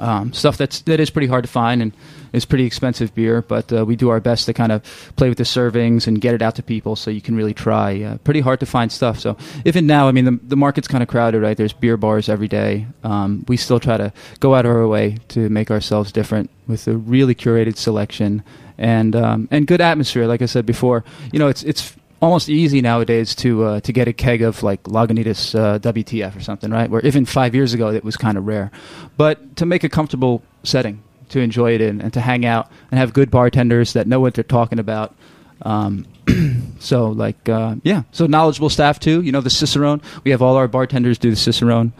[0.00, 1.92] um, stuff that's that is pretty hard to find and
[2.32, 3.42] is pretty expensive beer.
[3.42, 4.82] But uh, we do our best to kind of
[5.16, 8.02] play with the servings and get it out to people so you can really try.
[8.02, 9.18] Uh, pretty hard to find stuff.
[9.18, 11.56] So even now, I mean, the, the market's kind of crowded, right?
[11.56, 12.86] There's beer bars every day.
[13.04, 16.86] Um, we still try to go out of our way to make ourselves different with
[16.86, 18.42] a really curated selection
[18.76, 20.26] and um, and good atmosphere.
[20.26, 24.08] Like I said before, you know, it's it's almost easy nowadays to uh, to get
[24.08, 26.90] a keg of like Lagunitas uh, WTF or something, right?
[26.90, 28.70] Where even five years ago it was kind of rare,
[29.16, 32.98] but to make a comfortable setting to enjoy it in and to hang out and
[32.98, 35.14] have good bartenders that know what they're talking about.
[35.62, 36.06] Um,
[36.78, 39.22] so like uh, yeah, so knowledgeable staff too.
[39.22, 40.00] You know the Cicerone.
[40.24, 41.92] We have all our bartenders do the Cicerone,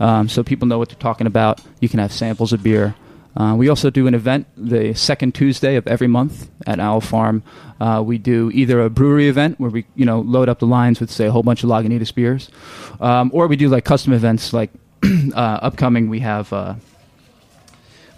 [0.00, 1.60] um, so people know what they're talking about.
[1.80, 2.94] You can have samples of beer.
[3.36, 7.42] Uh, we also do an event the second Tuesday of every month at Owl Farm.
[7.80, 11.00] Uh, we do either a brewery event where we, you know, load up the lines
[11.00, 12.48] with say a whole bunch of Lagunitas beers,
[13.00, 14.52] um, or we do like custom events.
[14.52, 14.70] Like
[15.34, 16.74] uh, upcoming, we have uh,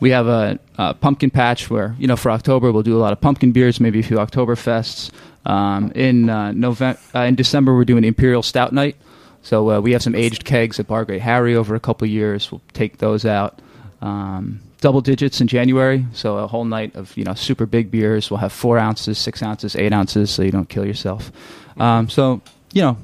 [0.01, 3.13] we have a, a pumpkin patch where you know for October we'll do a lot
[3.13, 5.11] of pumpkin beers, maybe a few Oktoberfests.
[5.47, 8.97] Um, in uh, November, uh, in December, we're doing Imperial Stout Night.
[9.43, 12.51] So we have some aged kegs at Bar Great Harry over a couple years.
[12.51, 13.61] We'll take those out.
[14.03, 18.31] Um, double digits in January, so a whole night of you know super big beers.
[18.31, 21.33] We'll have four ounces, six ounces, eight ounces, so you don't kill yourself.
[21.79, 22.41] Um, so
[22.73, 22.97] you know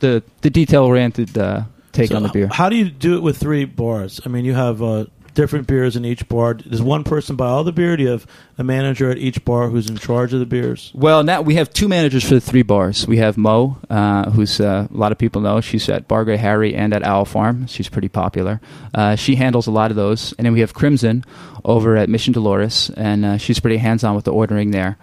[0.00, 2.48] the the detail oriented uh, take So on the beer.
[2.48, 4.20] How do you do it with three bars?
[4.24, 6.54] I mean, you have uh, different beers in each bar.
[6.54, 7.96] Does one person buy all the beer?
[7.96, 8.26] Do you have
[8.58, 10.90] a manager at each bar who's in charge of the beers?
[10.94, 13.06] Well, now we have two managers for the three bars.
[13.06, 15.60] We have Mo, uh, who's uh, a lot of people know.
[15.60, 17.66] She's at Bar Harry and at Owl Farm.
[17.66, 18.60] She's pretty popular.
[18.94, 20.32] Uh, she handles a lot of those.
[20.34, 21.24] And then we have Crimson
[21.64, 24.98] over at Mission Dolores, and uh, she's pretty hands on with the ordering there.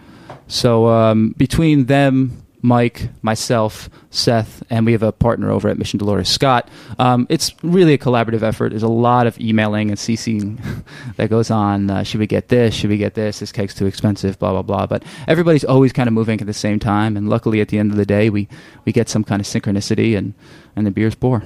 [0.47, 5.97] So um, between them, Mike, myself, Seth, and we have a partner over at Mission
[5.97, 6.69] Dolores, Scott.
[6.97, 8.69] Um, it's really a collaborative effort.
[8.69, 10.83] There's a lot of emailing and CCing
[11.15, 11.89] that goes on.
[11.89, 12.75] Uh, should we get this?
[12.75, 13.39] Should we get this?
[13.39, 14.37] This cake's too expensive.
[14.39, 14.87] Blah blah blah.
[14.87, 17.91] But everybody's always kind of moving at the same time, and luckily at the end
[17.91, 18.47] of the day, we
[18.85, 20.33] we get some kind of synchronicity, and
[20.75, 21.43] and the beers pour.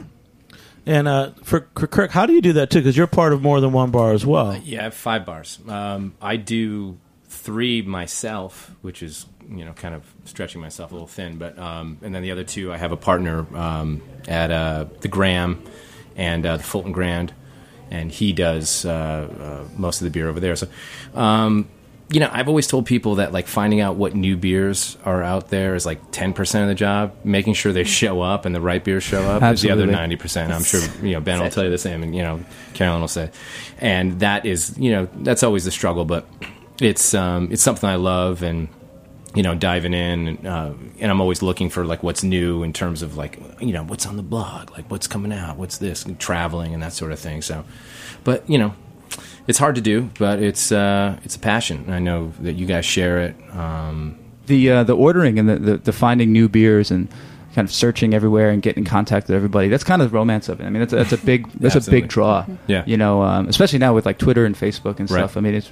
[0.86, 2.80] And uh, for, for Kirk, how do you do that too?
[2.80, 4.58] Because you're part of more than one bar as well.
[4.58, 5.60] Yeah, I have five bars.
[5.68, 6.98] Um, I do
[7.28, 11.38] three myself, which is you know, kind of stretching myself a little thin.
[11.38, 15.08] But um, and then the other two, I have a partner um, at uh, the
[15.08, 15.64] Graham
[16.16, 17.34] and uh, the Fulton Grand,
[17.92, 18.90] and he does uh,
[19.70, 20.56] uh, most of the beer over there.
[20.56, 20.68] So.
[21.14, 21.70] Um,
[22.10, 25.50] you know, I've always told people that like finding out what new beers are out
[25.50, 27.16] there is like ten percent of the job.
[27.24, 30.16] Making sure they show up and the right beers show up is the other ninety
[30.16, 30.54] percent.
[30.54, 32.44] I'm sure you know Ben will tell you the same, and you know
[32.76, 33.32] Carolyn will say,
[33.80, 36.28] and that is you know that's always the struggle, but
[36.80, 38.68] it's um, it's something I love and
[39.36, 42.72] you know diving in and, uh, and I'm always looking for like what's new in
[42.74, 46.06] terms of like you know what's on the blog, like what's coming out, what's this,
[46.06, 47.42] and traveling and that sort of thing.
[47.42, 47.66] So,
[48.24, 48.74] but you know
[49.48, 51.86] it's hard to do, but it's uh, it's a passion.
[51.90, 53.36] I know that you guys share it.
[53.56, 57.10] Um, the uh, the ordering and the, the, the finding new beers and
[57.56, 59.68] kind of searching everywhere and getting in contact with everybody.
[59.68, 60.64] That's kind of the romance of it.
[60.66, 62.46] I mean, that's a, that's a big that's a big draw.
[62.68, 62.84] Yeah.
[62.88, 65.20] you know, um, especially now with like Twitter and Facebook and Right.
[65.20, 65.38] stuff.
[65.38, 65.72] I mean, it's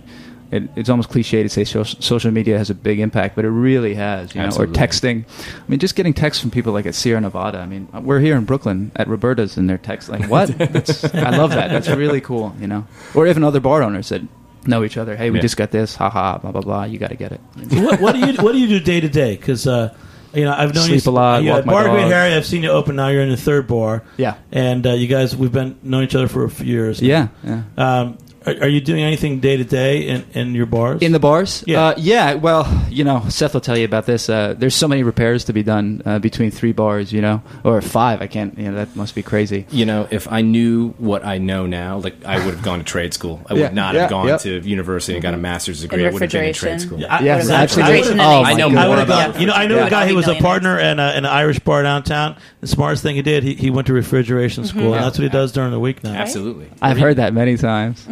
[0.51, 3.49] it, it's almost cliche to say so, social media has a big impact, but it
[3.49, 4.35] really has.
[4.35, 4.75] You know, Absolutely.
[4.79, 5.25] or texting.
[5.57, 7.59] I mean, just getting texts from people like at Sierra Nevada.
[7.59, 10.49] I mean, we're here in Brooklyn at Roberta's and they're text like, "What?
[10.57, 11.69] That's, I love that.
[11.69, 12.85] That's really cool." You know,
[13.15, 14.21] or even other bar owners that
[14.67, 15.15] know each other.
[15.15, 15.41] Hey, we Yeah.
[15.41, 15.95] just got this.
[15.95, 16.37] Ha ha.
[16.37, 16.83] Blah blah blah.
[16.83, 17.41] You got to get it.
[17.71, 19.35] what, what do you What do you do day to day?
[19.37, 19.95] Because uh,
[20.33, 22.07] you know I've known Sleep you a lot, You walk Bar Great.
[22.11, 22.33] Harry.
[22.35, 22.95] I've seen you open.
[22.97, 24.03] Now you're in the third bar.
[24.17, 24.35] Yeah.
[24.51, 27.01] and uh, you guys we've been knowing each other for a few years.
[27.01, 27.29] Yeah.
[27.43, 27.63] Yeah.
[27.77, 31.01] Um, are, are you doing anything day to day in in your bars?
[31.01, 31.63] In the bars?
[31.67, 31.81] Yeah.
[31.87, 32.33] Uh, yeah.
[32.33, 34.29] Well, you know, Seth will tell you about this.
[34.29, 37.81] Uh, there's so many repairs to be done uh, between three bars, you know, or
[37.81, 38.21] five.
[38.21, 39.65] I can't, you know, that must be crazy.
[39.71, 42.85] you know, if I knew what I know now, like I would have gone to
[42.85, 43.41] trade school.
[43.49, 44.41] I would Yeah, not yeah, have gone yep.
[44.41, 46.01] to university and got a master's degree.
[46.03, 46.87] In I would have been in trade refrigeration.
[46.99, 47.05] school.
[47.09, 47.93] I, Yes, What about absolutely.
[47.97, 48.87] refrigeration Oh, I know God.
[48.87, 49.87] more about- gone- you know, I know Yeah.
[49.87, 50.07] a guy.
[50.07, 52.35] He was a partner in, a, an Irish bar downtown.
[52.61, 55.29] The smartest thing he did, he, he went to refrigeration school, and that's what he
[55.29, 56.13] does during the week now.
[56.13, 58.07] Absolutely, I've heard that many times.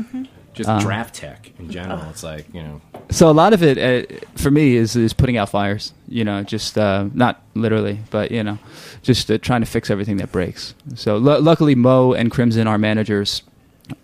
[0.54, 0.80] Just Uh.
[0.80, 2.02] draft tech in general.
[2.10, 2.82] It's like you know,
[3.12, 5.94] So a lot of it uh, for me is is putting out fires.
[6.08, 8.58] You know, just uh, not literally, but you know,
[9.02, 10.74] just uh, trying to fix everything that breaks.
[10.96, 13.42] So lu luckily, Mo and Crimson, our managers,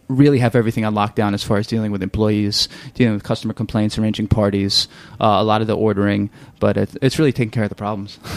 [0.07, 3.97] really have everything on lockdown as far as dealing with employees, dealing with customer complaints,
[3.97, 4.87] arranging parties,
[5.19, 6.29] uh, a lot of the ordering.
[6.59, 8.19] But it, it's really taking care of the problems.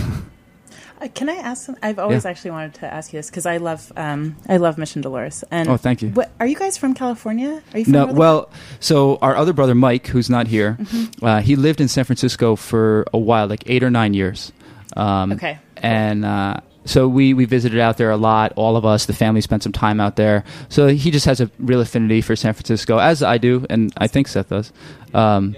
[1.01, 1.67] Uh, can I ask?
[1.67, 2.31] Some, I've always Yeah.
[2.31, 5.45] actually wanted to ask you this because I love um, I love Mission Dolores.
[5.51, 6.09] And Oh, thank you.
[6.11, 7.63] What, are you guys from California?
[7.73, 11.25] Are you from No, Northern- well, so our other brother Mike, who's not here, Mm-hmm.
[11.25, 14.53] uh, he lived in San Francisco for a while, like eight or nine years.
[14.97, 15.59] Um, Okay.
[15.77, 18.53] And uh, so we we visited out there a lot.
[18.57, 20.43] All of us, the family, spent some time out there.
[20.69, 24.09] So he just has a real affinity for San Francisco, as I do, and I
[24.09, 24.73] think Seth does.
[25.15, 25.55] Um,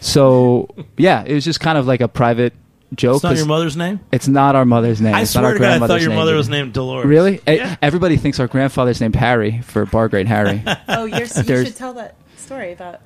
[0.00, 2.54] so yeah, it was just kind of like a private
[2.96, 3.16] joke.
[3.16, 4.00] It's not 'cause your mother's name.
[4.12, 5.14] it's not our mother's name.
[5.14, 7.06] I It's not swear our to God, I thought your name mother was named Dolores.
[7.06, 7.40] Really?
[7.46, 7.76] Yeah.
[7.82, 10.62] Everybody thinks our grandfather's named Harry for Bar Great Harry.
[10.88, 13.00] oh, you're, you should tell that story about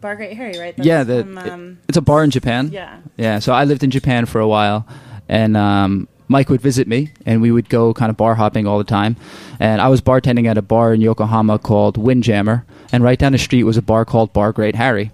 [0.00, 0.74] Bar Great Harry, right?
[0.78, 2.70] yeah, the, from, um, it's a bar in Japan.
[2.72, 2.98] yeah.
[3.16, 4.86] Yeah, so I lived in Japan for a while,
[5.28, 8.78] and um, Mike would visit me, and we would go kind of bar hopping all
[8.78, 9.16] the time.
[9.58, 13.38] And I was bartending at a bar in Yokohama called Windjammer, and right down the
[13.38, 15.10] street was a bar called Bar Great Harry,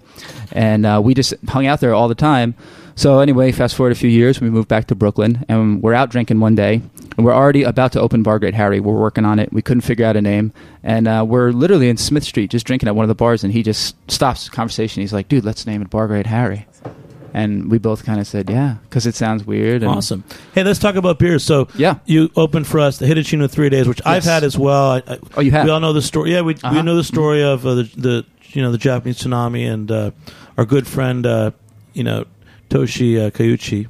[0.51, 2.55] and uh, we just hung out there all the time.
[2.95, 6.09] So anyway, fast forward a few years, we moved back to Brooklyn, and we're out
[6.11, 6.81] drinking one day,
[7.17, 8.79] and we're already about to open Bar Great Harry.
[8.79, 9.51] We're working on it.
[9.51, 10.53] We couldn't figure out a name,
[10.83, 13.51] and uh, we're literally in Smith Street, just drinking at one of the bars, and
[13.51, 15.01] he just stops the conversation.
[15.01, 16.67] He's like, "Dude, let's name it Bar Great Harry."
[17.35, 19.81] And we both kind of said, "Yeah," because it sounds weird.
[19.81, 20.23] And Awesome.
[20.53, 21.43] Hey, let's talk about beers.
[21.43, 21.95] So, Yeah.
[22.05, 24.91] you opened for us the Hitachino Three Days, which I've had as well.
[24.91, 25.65] I, I, Oh, you have?
[25.65, 26.31] We all know the story.
[26.31, 26.81] Yeah, we, we Uh-huh.
[26.83, 30.11] know the story of uh, the, the you know the Japanese tsunami and uh,
[30.59, 31.49] our good friend uh,
[31.93, 32.25] you know
[32.69, 33.87] Toshi uh, Kiuchi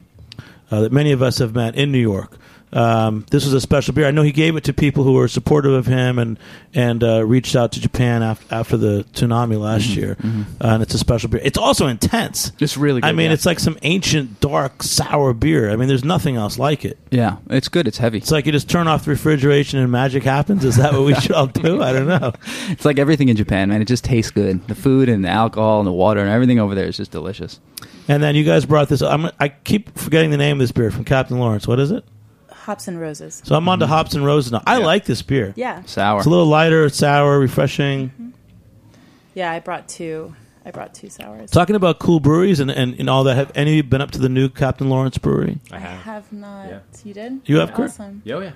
[0.72, 2.38] uh, that many of us have met in New York.
[2.76, 4.08] Um, this was a special beer.
[4.08, 6.40] I know he gave it to people who were supportive of him and
[6.74, 10.00] and uh, reached out to Japan after, after the tsunami last Mm-hmm.
[10.00, 10.18] year.
[10.60, 11.40] Uh, and it's a special beer.
[11.44, 12.52] It's also intense.
[12.60, 13.08] It's really good.
[13.08, 13.34] I mean, yeah.
[13.34, 15.70] it's like some ancient, dark, sour beer.
[15.70, 16.98] I mean, there's nothing else like it.
[17.12, 17.88] yeah, it's good.
[17.88, 18.18] It's heavy.
[18.18, 20.66] It's like you just turn off the refrigeration and magic happens.
[20.66, 21.84] Is that what we should all do?
[21.84, 22.34] I don't know.
[22.72, 23.84] It's like everything in Japan, man.
[23.84, 24.68] It just tastes good.
[24.68, 27.60] The food and the alcohol and the water and everything over there is just delicious.
[28.08, 29.02] And then you guys brought this.
[29.02, 31.68] I'm, I keep forgetting the name of this beer from Captain Lawrence.
[31.68, 32.04] What is it?
[32.52, 33.42] Hops and Roses.
[33.46, 34.62] So I'm on to hops and roses now.
[34.66, 34.86] I Yeah.
[34.86, 35.54] like this beer.
[35.56, 35.84] Yeah.
[35.86, 36.20] Sour.
[36.20, 38.34] It's a little lighter, sour, refreshing.
[39.36, 40.36] Yeah, I brought two.
[40.66, 41.52] I brought two sours.
[41.52, 43.36] Talking about cool breweries and, and, and all that.
[43.36, 45.60] Have any of you been up to the new Captain Lawrence brewery?
[45.72, 46.02] I I have.
[46.04, 46.70] have not.
[46.70, 46.80] Yeah.
[47.04, 47.42] You did?
[47.46, 47.90] You have, Kirk?
[47.90, 48.22] Awesome.
[48.24, 48.52] Yeah, oh, yeah.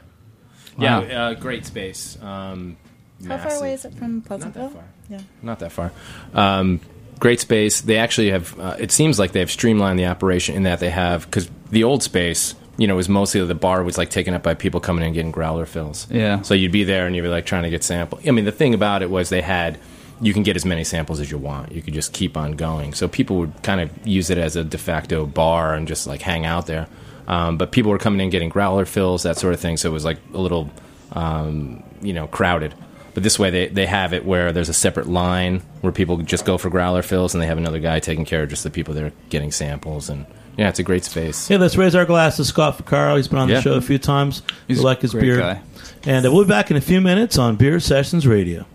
[0.78, 1.02] Wow.
[1.02, 2.18] Yeah, uh, great space.
[2.22, 2.78] Um,
[3.24, 3.60] How far massive.
[3.60, 4.70] away is it from Not Pleasantville?
[4.70, 4.84] that far.
[5.10, 5.20] Yeah.
[5.42, 5.92] Not that far.
[6.34, 6.80] Um,
[7.20, 7.82] great space.
[7.82, 8.60] They actually have.
[8.60, 12.04] Uh, it seems like they've streamlined the operation in that they have because the old
[12.04, 15.08] space, you know, was mostly the bar was like taken up by people coming in
[15.08, 16.10] and getting growler fills.
[16.10, 16.42] Yeah.
[16.42, 18.20] So you'd be there and you'd be like trying to get sample.
[18.26, 19.80] I mean, the thing about it was they had
[20.22, 21.72] you can get as many samples as you want.
[21.72, 22.94] You could just keep on going.
[22.94, 26.22] So people would kind of use it as a de facto bar and just like
[26.22, 26.88] hang out there.
[27.28, 29.78] Um, but people were coming in getting growler fills, that sort of thing.
[29.78, 30.72] So it was like a little,
[31.12, 32.74] um, you know, crowded.
[33.18, 36.46] But this way, they, they have it where there's a separate line where people just
[36.46, 38.94] go for growler fills, and they have another guy taking care of just the people
[38.94, 40.08] that are getting samples.
[40.12, 41.50] And yeah, it's a great space.
[41.50, 43.16] Yeah, let's raise our glass to Scott Vaccaro.
[43.18, 43.62] He's been on the Yeah.
[43.62, 44.44] show a few times.
[44.68, 45.40] He's we like his great beer.
[45.40, 45.62] guy.
[46.06, 48.68] And uh, we'll be back in a few minutes on Beer Sessions Radio.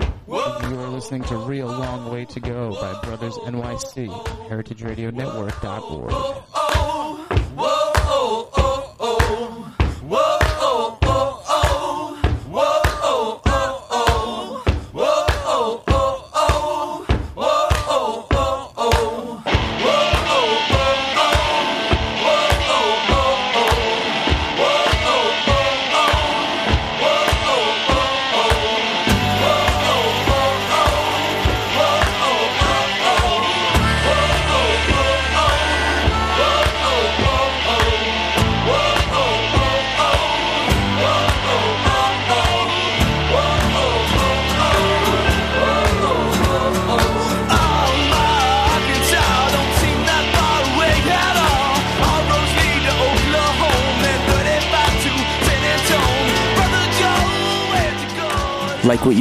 [0.00, 4.08] You are listening to Real Long Way to Go by Brothers NYC,
[4.48, 6.10] heritageradionetwork.org.
[6.10, 7.23] Like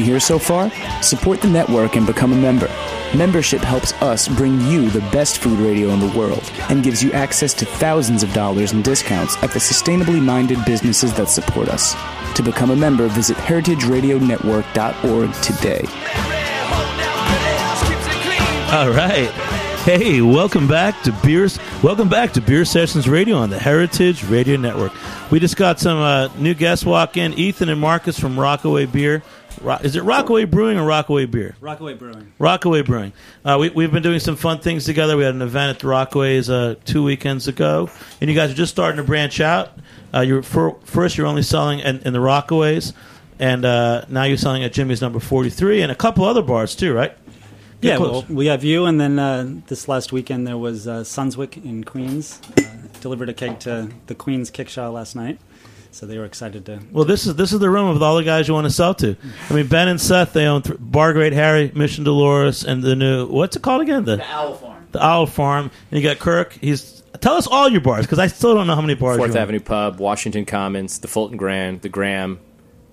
[0.04, 0.70] you hear so far?
[1.02, 2.68] Support the network and become a member.
[3.16, 7.12] Membership helps us bring you the best food radio in the world and gives you
[7.14, 11.96] access to thousands of dollars in discounts at the sustainably minded businesses that support us.
[12.36, 15.86] To become a member, visit heritageradionetwork.org today.
[18.76, 19.30] All right.
[19.84, 21.60] Hey, welcome back to Beers.
[21.84, 24.94] Welcome back to Beer Sessions Radio on the Heritage Radio Network.
[25.30, 27.34] We just got some uh, new guests walk in.
[27.34, 29.22] Ethan and Marcus from Rockaway Beer.
[29.82, 31.56] Is it Rockaway Brewing or Rockaway Beer?
[31.62, 32.34] Rockaway Brewing.
[32.38, 33.14] Rockaway Brewing.
[33.46, 35.16] Uh, we, we've been doing some fun things together.
[35.16, 38.56] We had an event at the Rockaways uh, two weekends ago, and you guys are
[38.56, 39.78] just starting to branch out.
[40.14, 42.94] Uh, you're for, first, you're only selling in, in the Rockaways,
[43.40, 46.76] and uh, now you're selling at Jimmy's Number Forty Three and a couple other bars
[46.76, 47.16] too, right?
[47.82, 51.02] Get Yeah, well, we have you, and then uh, this last weekend there was uh,
[51.02, 52.40] Sunswick in Queens.
[52.58, 52.62] Uh,
[53.02, 55.38] delivered a keg to the Queens Kickshaw last night,
[55.94, 56.80] so they were excited to.
[56.92, 58.94] Well, this is this is the room with all the guys you want to sell
[58.96, 59.16] to.
[59.50, 62.96] I mean, Ben and Seth they own th- Bar Great Harry, Mission Dolores, and the
[62.96, 64.04] new what's it called again?
[64.04, 64.88] The, Owl Farm.
[64.92, 65.72] the Owl Farm.
[65.92, 66.54] And you got Kirk.
[66.60, 69.18] He's tell us all your bars because I still don't know how many bars.
[69.18, 69.42] Fourth you own.
[69.44, 72.40] Avenue Pub, Washington Commons, the Fulton Grand, the Graham,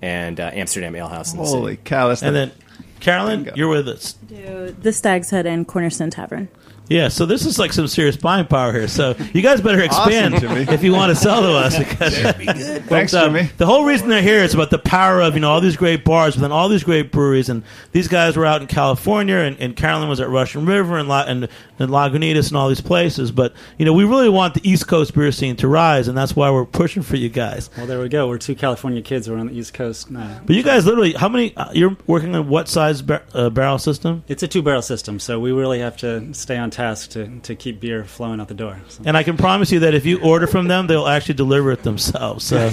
[0.03, 2.09] and uh, Amsterdam Ale House Holy cow!
[2.09, 2.53] That's And the- then
[3.01, 3.57] Carolyn, Bingo.
[3.57, 4.13] you're with us.
[4.13, 6.49] Do the Stag's Head and Cornerstone Tavern.
[6.91, 8.89] Yeah, so this is like some serious buying power here.
[8.89, 11.79] So you guys better expand Awesome, if you want to sell to us.
[11.91, 13.51] Because Thanks, But, uh, Jimmy.
[13.59, 16.05] The whole reason they're here is about the power of you know all these great
[16.05, 19.57] bars, but then all these great breweries, and these guys were out in California, and,
[19.61, 21.49] and Carolyn was at Russian River and, La, and
[21.79, 23.31] and Lagunitas and all these places.
[23.31, 26.35] But you know we really want the East Coast beer scene to rise, and that's
[26.35, 27.71] why we're pushing for you guys.
[27.77, 28.27] Well, there we go.
[28.29, 29.31] We're two California kids.
[29.31, 30.09] We're on the East Coast.
[30.15, 31.57] Uh, But you guys literally, how many?
[31.57, 34.25] Uh, you're working on what size bar, uh, barrel system?
[34.27, 37.55] it's a two barrel system, so we really have to stay on task to, to
[37.55, 38.81] keep beer flowing out the door.
[38.89, 39.03] So.
[39.05, 41.83] And I can promise you that if you order from them, they'll actually deliver it
[41.83, 42.45] themselves.
[42.45, 42.73] So,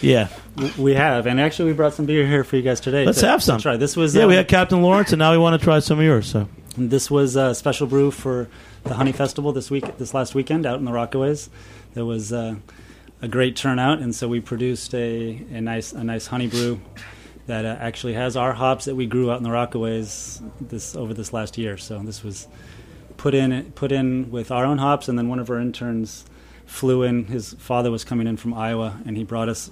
[0.00, 0.28] yeah.
[0.78, 3.04] We have, and actually, we brought some beer here for you guys today.
[3.04, 3.60] Let's to- have some.
[3.60, 5.78] Try this was Yeah, we um, had Captain Lawrence, and now we want to try
[5.80, 6.30] some of yours.
[6.30, 8.48] So, This was a special brew for
[8.84, 11.50] the Honey Festival this week, this last weekend out in the Rockaways.
[11.92, 12.56] There was uh,
[13.20, 16.80] a great turnout, and so we produced a, a nice a nice honey brew
[17.46, 21.14] that uh, actually has our hops that we grew out in the Rockaways this over
[21.14, 21.76] this last year.
[21.76, 22.48] So this was
[23.16, 26.24] put in put in with our own hops, and then one of our interns
[26.66, 27.26] flew in.
[27.26, 29.70] His father was coming in from Iowa, and he brought us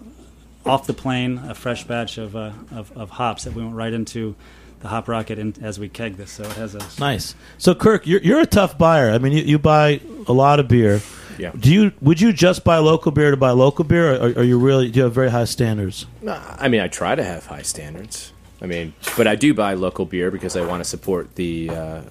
[0.67, 3.93] off the plane a fresh batch of uh, of, of hops that we went right
[3.93, 4.35] into
[4.81, 6.31] the hop rocket in, as we keg this.
[6.31, 7.35] So it has a nice.
[7.59, 9.11] So, Kirk, you're, you're a tough buyer.
[9.11, 11.01] I mean, you, you buy a lot of beer.
[11.39, 11.53] Yeah.
[11.59, 11.93] Do you?
[12.01, 14.91] Would you just buy local beer to buy local beer, or are you really?
[14.91, 16.07] Do you have very high standards?
[16.23, 18.33] No, I mean, I try to have high standards.
[18.63, 22.03] I mean, but I do buy local beer because I want to support the, uh,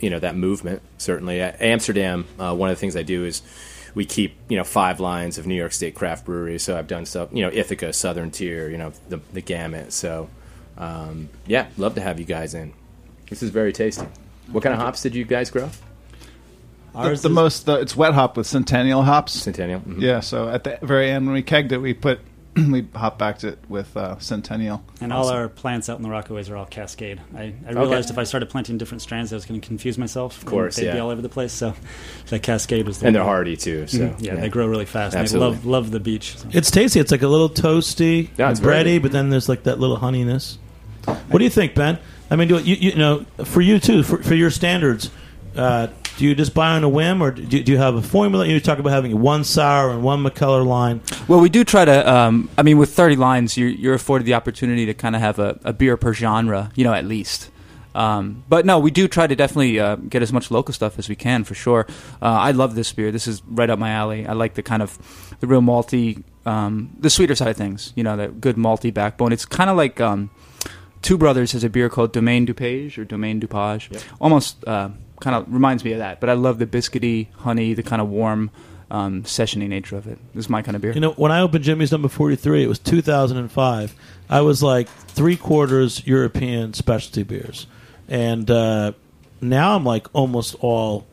[0.00, 0.82] you know, that movement.
[0.98, 2.26] Certainly, at Amsterdam.
[2.38, 3.42] Uh, one of the things I do is
[3.94, 6.62] we keep you know five lines of New York State craft breweries.
[6.62, 9.92] So I've done stuff, you know, Ithaca, Southern Tier, you know, the the gamut.
[9.92, 10.28] So
[10.76, 12.72] um, yeah, love to have you guys in.
[13.28, 14.06] This is very tasty.
[14.52, 15.68] What kind of hops did you guys grow?
[16.92, 19.32] the, Ours the is- most uh, it's wet hop with Centennial hops.
[19.32, 19.80] Centennial.
[19.80, 20.00] Mhm.
[20.00, 22.20] Yeah, so at the very end when we kegged it, we put
[22.70, 24.82] we hop backed it with uh, Centennial.
[25.00, 27.20] And all our plants out in the Rockaways are all Cascade.
[27.36, 30.38] I, I realized if I started planting different strands, I was going to confuse myself.
[30.38, 31.00] Of course, they'd be yeah.
[31.02, 31.52] all over the place.
[31.52, 31.74] So
[32.26, 33.20] the Cascade was the and one.
[33.20, 33.86] they're hardy too.
[33.86, 34.22] So Mhm.
[34.22, 35.14] yeah, they grow really fast.
[35.14, 35.56] And they Absolutely.
[35.56, 36.36] love love the beach.
[36.38, 36.48] So.
[36.52, 37.00] It's tasty.
[37.00, 39.02] It's like a little toasty, Yeah, and very bready, good.
[39.02, 40.58] but then there's like that little honeyness.
[41.06, 41.98] What do you think, Ben?
[42.30, 45.10] I mean, do you, you know, for you too, for, for your standards,
[45.56, 45.86] uh,
[46.18, 48.44] do you just buy on a whim, or do, do you have a formula?
[48.44, 51.00] You talk about having one sour and one Mikkeller line.
[51.28, 52.12] Well, we do try to.
[52.12, 55.38] Um, I mean, with 30 lines, you're, you're afforded the opportunity to kind of have
[55.38, 57.50] a, a beer per genre, you know, at least.
[57.94, 61.08] Um, but no, we do try to definitely uh, get as much local stuff as
[61.08, 61.86] we can, for sure.
[62.20, 63.12] Uh, I love this beer.
[63.12, 64.26] This is right up my alley.
[64.26, 64.98] I like the kind of
[65.38, 67.92] the real malty, um, the sweeter side of things.
[67.94, 69.32] You know, that good malty backbone.
[69.32, 70.30] It's kind of like um,
[71.00, 74.02] Two Brothers has a beer called Domaine Dupage or Domaine Dupage.
[74.20, 74.90] Almost uh,
[75.20, 76.20] kind of reminds me of that.
[76.20, 78.50] But I love the biscuity, honey, the kind of warm,
[78.90, 80.18] um, sessiony nature of it.
[80.34, 80.92] This is my kind of beer.
[80.92, 83.94] You know, when I opened Jimmy's number 43, it was 2005.
[84.30, 87.66] I was like three quarters European specialty beers.
[88.08, 88.92] And uh,
[89.40, 91.06] now I'm like almost all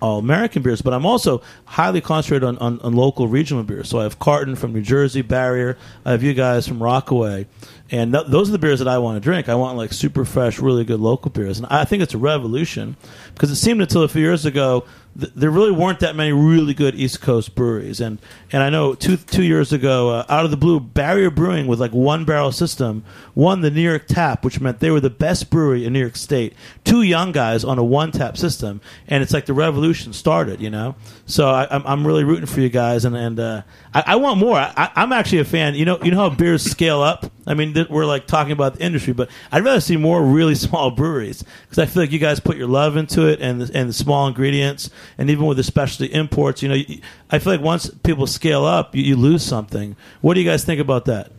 [0.00, 3.88] all American beers, but I'm also highly concentrated on, on, on local regional beers.
[3.88, 5.78] So I have Carton from New Jersey, Barrier.
[6.04, 7.46] I have you guys from Rockaway.
[7.90, 9.48] And th- those are the beers that I want to drink.
[9.48, 11.58] I want like super fresh, really good local beers.
[11.58, 12.96] And I think it's a revolution
[13.34, 14.84] because it seemed until a few years ago
[15.18, 18.00] th- there really weren't that many really good East Coast breweries.
[18.00, 18.18] And
[18.52, 21.80] and I know two two years ago, uh, out of the blue, Barrier Brewing with
[21.80, 23.04] like one barrel system
[23.34, 26.16] won the New York Tap, which meant they were the best brewery in New York
[26.16, 26.54] State.
[26.84, 30.60] Two young guys on a one tap system, and it's like the revolution started.
[30.60, 30.96] You know,
[31.26, 33.62] so I, I'm I'm really rooting for you guys, and and uh,
[33.94, 34.56] I, I want more.
[34.56, 35.74] I, I'm actually a fan.
[35.74, 37.32] You know, you know how beers scale up.
[37.46, 40.90] I mean, we're like talking about the industry, but I'd rather see more really small
[40.90, 43.88] breweries because I feel like you guys put your love into it and the, and
[43.88, 46.62] the small ingredients, and even with the specialty imports.
[46.62, 49.96] You know, you, I feel like once people scale up, you, you lose something.
[50.20, 51.30] What do you guys think about that?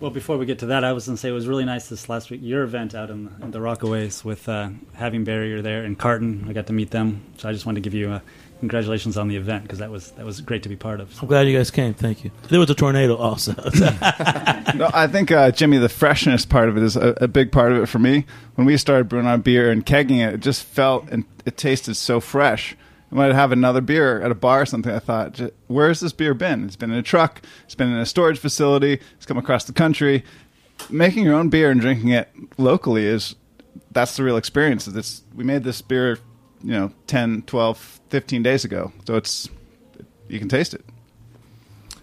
[0.00, 1.88] Well, before we get to that, I was going to say it was really nice
[1.88, 5.62] this last week, your event out in the, in the Rockaways with uh, having Barrier
[5.62, 6.44] there and Carton.
[6.48, 8.20] I got to meet them, so I just wanted to give you uh,
[8.62, 11.20] congratulations on the event because that was that was great to be part of.
[11.20, 11.94] I'm glad you guys came.
[11.94, 12.30] Thank you.
[12.48, 13.54] There was a tornado also.
[14.76, 17.72] no, I think uh, Jimmy, the freshness part of it is a, a big part
[17.72, 18.24] of it for me.
[18.54, 21.96] When we started brewing our beer and kegging it, it just felt and it tasted
[21.96, 22.76] so fresh.
[23.10, 25.98] And when I'd have another beer at a bar or something, I thought, "J- where's
[25.98, 26.64] this beer been?
[26.64, 29.72] It's been in a truck, it's been in a storage facility, it's come across the
[29.72, 30.22] country.
[30.88, 33.34] Making your own beer and drinking it locally is
[33.90, 34.86] that's the real experience.
[34.86, 36.18] It's, we made this beer,
[36.62, 38.92] you know, 10, 12, 15 days ago.
[39.06, 39.48] So it's
[40.28, 40.84] you can taste it.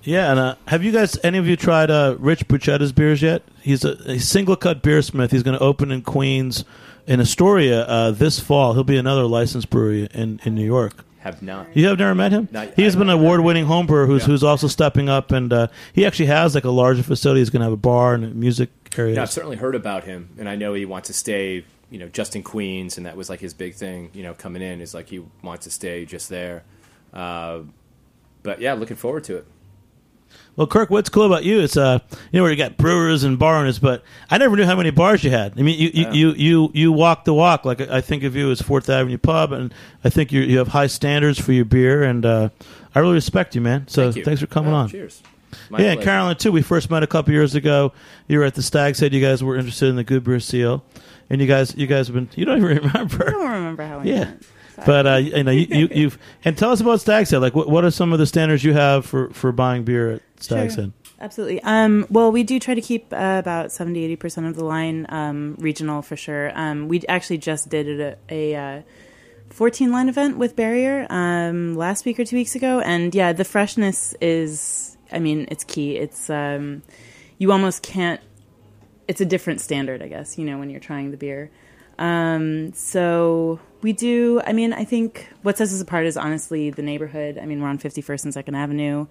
[0.04, 3.44] Yeah, and uh, have you guys, any of you tried uh, Rich Buceta's beers yet?
[3.62, 5.32] He's a, a single cut beersmith.
[5.32, 6.64] He's going to open in Queens,
[7.06, 8.74] in Astoria uh, this fall.
[8.74, 11.04] He'll be another licensed brewery in, in New York.
[11.20, 11.76] Have not.
[11.76, 12.48] You have never met him?
[12.50, 15.52] Not- He's I- been an award winning home brewer who's, who's also stepping up, and
[15.52, 17.42] uh, he actually has like a larger facility.
[17.42, 19.16] He's going to have a bar and a music area.
[19.16, 22.08] Yeah, I've certainly heard about him, and I know he wants to stay, you know,
[22.10, 24.94] just in Queens, and that was like his big thing, you know, coming in is
[24.94, 26.64] like he wants to stay just there.
[27.14, 27.62] Uh,
[28.44, 29.46] but yeah, looking forward to it.
[30.56, 33.40] Well, Kirk, what's cool about you is, uh, you know, where you got brewers and
[33.40, 35.58] bar owners, but I never knew how many bars you had.
[35.58, 37.66] I mean, you you, you, you, you walk the walk.
[37.66, 39.74] Like I think of you as Fourth Avenue Pub, and
[40.04, 42.50] I think you you have high standards for your beer, and uh,
[42.94, 43.88] I really respect you, man.
[43.88, 44.26] So Thank you.
[44.26, 44.90] thanks for coming Oh, on.
[44.90, 45.24] Cheers.
[45.70, 46.02] My yeah, and.
[46.02, 46.52] Carolyn too.
[46.52, 47.94] We first met a couple years ago.
[48.28, 49.14] You were at the Stag's Head.
[49.14, 50.84] You guys were interested in the Good Beer Seal,
[51.30, 52.30] and you guys you guys have been.
[52.36, 53.28] You don't even remember.
[53.28, 54.26] I don't remember how we Yeah.
[54.26, 54.44] met.
[54.86, 57.40] But uh, you know, you, you, you've and tell us about Stag's Head.
[57.40, 60.22] Like, what, what are some of the standards you have for, for buying beer at
[60.40, 60.84] Stag's Sure.
[60.86, 60.94] Head?
[61.22, 61.62] Absolutely.
[61.64, 65.56] Um, well, we do try to keep uh, about 70 80% of the line um,
[65.60, 66.54] regional for sure.
[66.58, 68.82] Um, we actually just did a, a uh,
[69.50, 72.80] 14 line event with Barrier um, last week or two weeks ago.
[72.80, 75.98] And yeah, the freshness is, I mean, it's key.
[75.98, 76.84] It's, um,
[77.38, 78.22] you almost can't,
[79.08, 81.52] it's a different standard, I guess, you know, when you're trying the beer.
[81.98, 86.82] Um, so we do, I mean, I think what sets us apart is honestly the
[86.82, 87.38] neighborhood.
[87.38, 89.08] I mean, we're on 51st and 2nd Avenue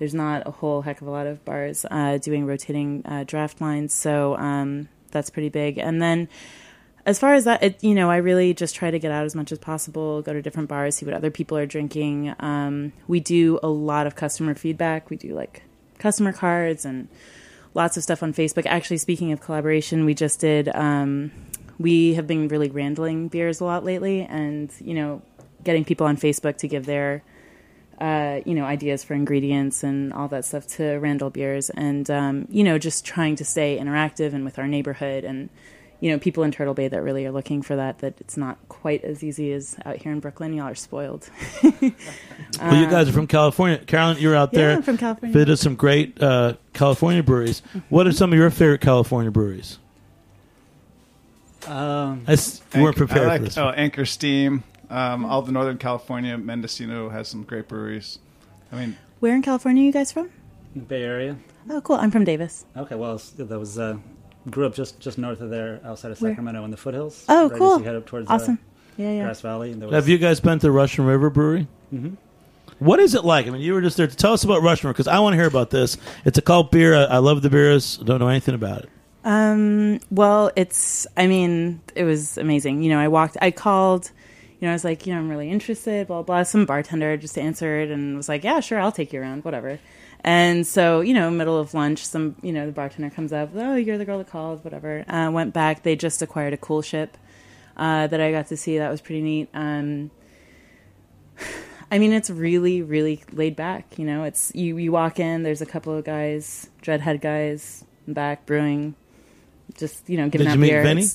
[0.00, 3.60] there's not a whole heck of a lot of bars uh, doing rotating uh, draft
[3.60, 5.76] lines, so um, that's pretty big.
[5.76, 6.26] And then,
[7.06, 9.34] as far as that, it, you know, I really just try to get out as
[9.34, 12.34] much as possible, go to different bars, see what other people are drinking.
[12.38, 15.10] Um, we do a lot of customer feedback.
[15.10, 15.62] We do like
[15.98, 17.08] customer cards and
[17.74, 18.66] lots of stuff on Facebook.
[18.66, 20.68] Actually, speaking of collaboration, we just did.
[20.74, 21.32] Um,
[21.78, 25.22] we have been really randling beers a lot lately, and you know,
[25.64, 27.22] getting people on Facebook to give their
[28.00, 32.46] uh, you know, ideas for ingredients and all that stuff to Randall Beers, and um,
[32.50, 35.50] you know, just trying to stay interactive and with our neighborhood, and
[36.00, 37.98] you know, people in Turtle Bay that really are looking for that.
[37.98, 40.52] That it's not quite as easy as out here in Brooklyn.
[40.54, 41.28] Y'all are spoiled.
[42.60, 43.78] Well, you guys are from California.
[43.78, 44.70] Carolyn, you're out Yeah, there.
[44.72, 45.32] I'm from California.
[45.32, 47.62] Visited some great uh, California breweries.
[47.88, 49.78] What are some of your favorite California breweries?
[51.66, 53.58] Um, I s- you weren't Anchor- prepared I like, for this.
[53.58, 53.74] Oh, one.
[53.76, 54.64] Anchor Steam.
[54.90, 58.18] Um, all the Northern California, Mendocino has some great breweries.
[58.72, 60.30] I mean, Where in California are you guys from?
[60.88, 61.36] Bay Area.
[61.68, 61.96] Oh, cool.
[61.96, 62.64] I'm from Davis.
[62.76, 63.98] Okay, well, that was uh,
[64.48, 66.30] grew up just just north of there, outside of Where?
[66.32, 67.24] Sacramento, in the foothills.
[67.28, 67.74] Oh, right cool.
[67.74, 68.54] As you head up towards Awesome.
[68.54, 69.24] Uh, Yeah, yeah.
[69.24, 69.72] Grass Valley.
[69.74, 71.66] There was, Have you guys been to Russian River Brewery?
[71.92, 72.16] Mhm.
[72.78, 73.46] What is it like?
[73.46, 74.06] I mean, you were just there.
[74.06, 75.98] To tell us about Russian River because I want to hear about this.
[76.24, 76.94] It's a cult beer.
[76.94, 77.98] I, I love the beers.
[77.98, 78.88] Don't know anything about it.
[79.22, 82.82] Um, well, it's, I mean, it was amazing.
[82.82, 84.10] You know, I walked, I called,
[84.60, 86.42] you know, I was like, you know, I'm really interested, blah, blah.
[86.42, 89.78] Some bartender just answered and was like, yeah, sure, I'll take you around, whatever.
[90.22, 93.76] And so, you know, middle of lunch, some, you know, the bartender comes up, oh,
[93.76, 95.02] you're the girl that called, whatever.
[95.08, 95.82] Uh, went back.
[95.82, 97.08] They just acquired a coolship
[97.78, 98.76] uh, that I got to see.
[98.76, 99.48] That was pretty neat.
[99.54, 100.10] Um,
[101.90, 103.98] I mean, it's really, really laid back.
[103.98, 104.76] You know, it's you.
[104.76, 105.42] You walk in.
[105.42, 108.94] There's a couple of guys, dreadhead guys, back brewing,
[109.76, 110.82] just you know, giving Did out you meet beer.
[110.82, 111.06] Vinny?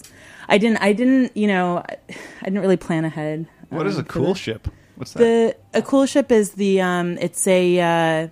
[0.48, 0.78] I didn't.
[0.78, 1.36] I didn't.
[1.36, 1.98] You know, I
[2.42, 3.48] I didn't really plan ahead.
[3.70, 4.38] what is um, a cool this.
[4.38, 4.68] ship?
[4.96, 5.20] What's that?
[5.20, 7.18] The a coolship is the um.
[7.20, 8.28] It's a uh,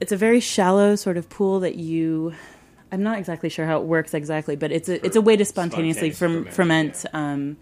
[0.00, 2.34] it's a very shallow sort of pool that you.
[2.90, 5.44] I'm not exactly sure how it works exactly, but it's a it's a way to
[5.44, 7.14] spontaneously spontaneous ferm- ferment, ferment.
[7.14, 7.56] Um,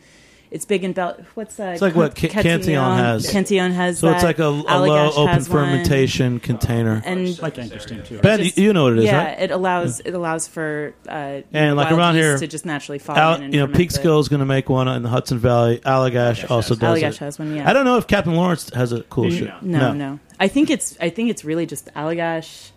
[0.50, 1.16] it's big in Bel.
[1.34, 1.74] What's that?
[1.74, 3.30] It's like what Ca- Cantillon has.
[3.30, 3.98] Cantillon has.
[3.98, 5.66] So it's like a, a low open has one.
[5.66, 7.02] fermentation container.
[7.04, 8.14] and like Anchor Steam too.
[8.16, 8.22] Right?
[8.22, 9.40] Ben, just- you know what it is, yeah, right?
[9.40, 13.16] it allows it allows for uh, And, like, wild around here, to just naturally fall
[13.16, 14.20] Al, in and you know, ferment Peekskill it.
[14.20, 15.78] is going to make one in the Hudson Valley.
[15.78, 17.16] Allagash also does Allagash it.
[17.18, 17.68] has one, yeah.
[17.68, 19.62] I don't know if Captain Lawrence has a coolship.
[19.62, 22.70] No, no, I think it's I think it's really just Allagash,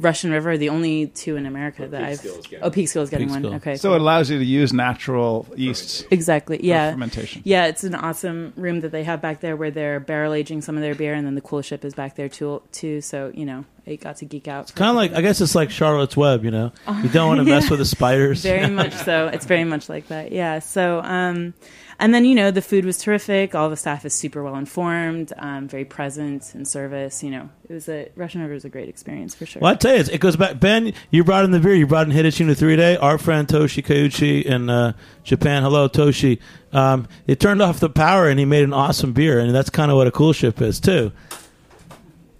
[0.00, 2.18] Russian River, are the only two in America that I've.
[2.20, 3.42] Peekskill is getting Oh, Peekskill is getting one.
[3.42, 3.56] Peekskill.
[3.56, 6.60] Okay, so it allows you to use natural yeasts exactly.
[6.62, 7.42] Yeah, fermentation.
[7.44, 10.76] Yeah, it's an awesome room that they have back there where they're barrel aging some
[10.76, 12.62] of their beer, and then the coolship is back there too.
[12.72, 14.62] Too, so you know, I got to geek out.
[14.64, 16.72] It's Kind of like, I guess it's like Charlotte's Web, you know?
[17.02, 18.42] You don't want to mess with the spiders.
[18.42, 19.28] Very much so.
[19.28, 20.32] It's very much like that.
[20.32, 20.58] Yeah.
[20.60, 21.54] So, um,
[21.98, 23.54] and then you know the food was terrific.
[23.54, 27.22] All the staff is super well informed, um, very present in service.
[27.22, 29.60] You know, it was a Russian River was a great experience for sure.
[29.60, 30.60] Well, I tell you, it's- it goes back.
[30.60, 31.74] Ben, you brought in the beer.
[31.74, 32.96] You brought in Hitachino three day.
[32.96, 34.92] Our friend Toshi Kiuchi in uh,
[35.22, 35.62] Japan.
[35.62, 36.38] Hello, Toshi.
[36.72, 39.90] Um, it turned off the power, and he made an awesome beer, and that's kind
[39.90, 41.12] of what a coolship is too.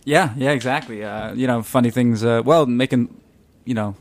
[0.04, 1.02] Yeah, yeah, exactly.
[1.02, 2.22] Uh, you know, funny things.
[2.24, 3.14] Uh, well, making,
[3.64, 3.94] you know,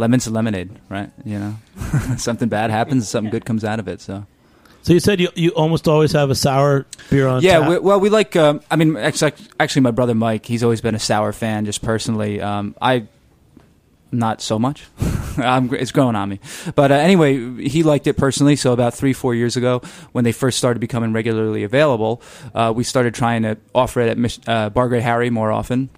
[0.00, 1.10] lemons to lemonade, right?
[1.24, 1.54] You know,
[2.16, 4.00] something bad happens, something good comes out of it.
[4.00, 4.26] So
[4.82, 7.42] So you said you you almost always have a sour beer on.
[7.42, 7.68] yeah, tap.
[7.68, 8.34] we, well, we like.
[8.36, 11.82] Um, I mean, actually, actually, my brother Mike, he's always been a sour fan, just
[11.82, 12.40] personally.
[12.40, 13.06] Um, I
[14.12, 14.86] not so much.
[15.36, 16.40] I'm, it's growing on me.
[16.74, 18.56] But uh, anyway, he liked it personally.
[18.56, 19.82] So about three, four years ago,
[20.12, 22.20] when they first started becoming regularly available,
[22.54, 25.90] uh, we started trying to offer it at Mich- uh, Bar Great Harry more often.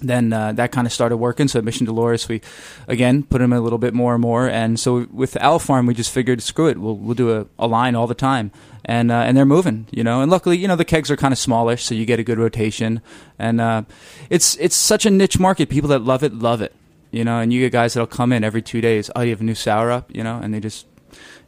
[0.00, 1.48] Then uh, that kind of started working.
[1.48, 2.40] So at Mission Dolores, we
[2.88, 4.48] again put them in a little bit more and more.
[4.48, 7.66] And so with Owl Farm, we just figured, screw it, we'll we'll do a, a
[7.66, 8.50] line all the time.
[8.84, 10.22] And uh, and they're moving, you know.
[10.22, 12.38] And luckily, you know, the kegs are kind of smallish, so you get a good
[12.38, 13.02] rotation.
[13.38, 13.82] And uh,
[14.30, 15.68] it's it's such a niche market.
[15.68, 16.74] People that love it love it
[17.10, 19.10] you know, and you get guys that'll come in every two days.
[19.16, 20.86] Oh, you have a new sour up, you know, and they just,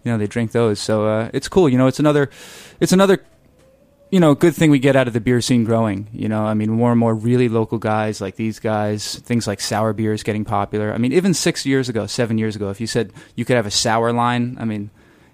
[0.04, 0.80] you know, they drink those.
[0.80, 1.68] So uh, it's cool.
[1.68, 2.30] You know, it's another,
[2.80, 3.24] it's another,
[4.12, 6.06] you know, good thing we get out of the beer scene growing.
[6.12, 9.16] You know, I mean, more and more really local guys like these guys.
[9.20, 10.92] Things like sour beers getting popular.
[10.92, 13.66] I mean, even six years ago, seven years ago, if you said you could have
[13.66, 14.90] a sour line, I mean,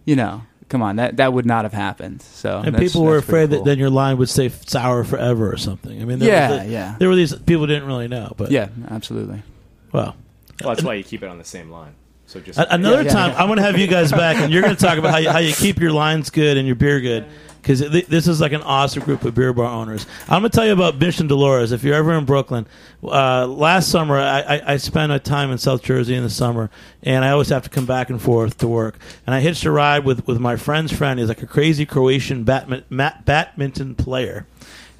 [0.06, 0.42] you know.
[0.70, 2.20] Come on, that that would not have happened.
[2.20, 3.60] So and that's- people were that's afraid cool.
[3.60, 5.98] that then your line would stay sour forever or something.
[6.02, 6.96] I mean, there Yeah, was the- yeah.
[6.98, 9.42] There were these people didn't really know, but yeah, absolutely.
[9.92, 10.14] well.
[10.62, 11.94] Well, that's why you keep it on the same line.
[12.26, 13.42] So just Another Yeah, yeah, time, yeah.
[13.42, 15.30] I want to have you guys back, and you're going to talk about how you,
[15.30, 17.24] how you keep your lines good and your beer good,
[17.68, 20.06] because th- this is like an awesome group of beer bar owners.
[20.26, 21.70] I'm going to tell you about Mission Dolores.
[21.70, 22.66] If you're ever in Brooklyn,
[23.04, 26.70] uh, last summer I, I, I spent a time in South Jersey in the summer,
[27.02, 28.98] and I always have to come back and forth to work.
[29.26, 31.20] And I hitched a ride with, with my friend's friend.
[31.20, 34.46] He's like a crazy Croatian badminton player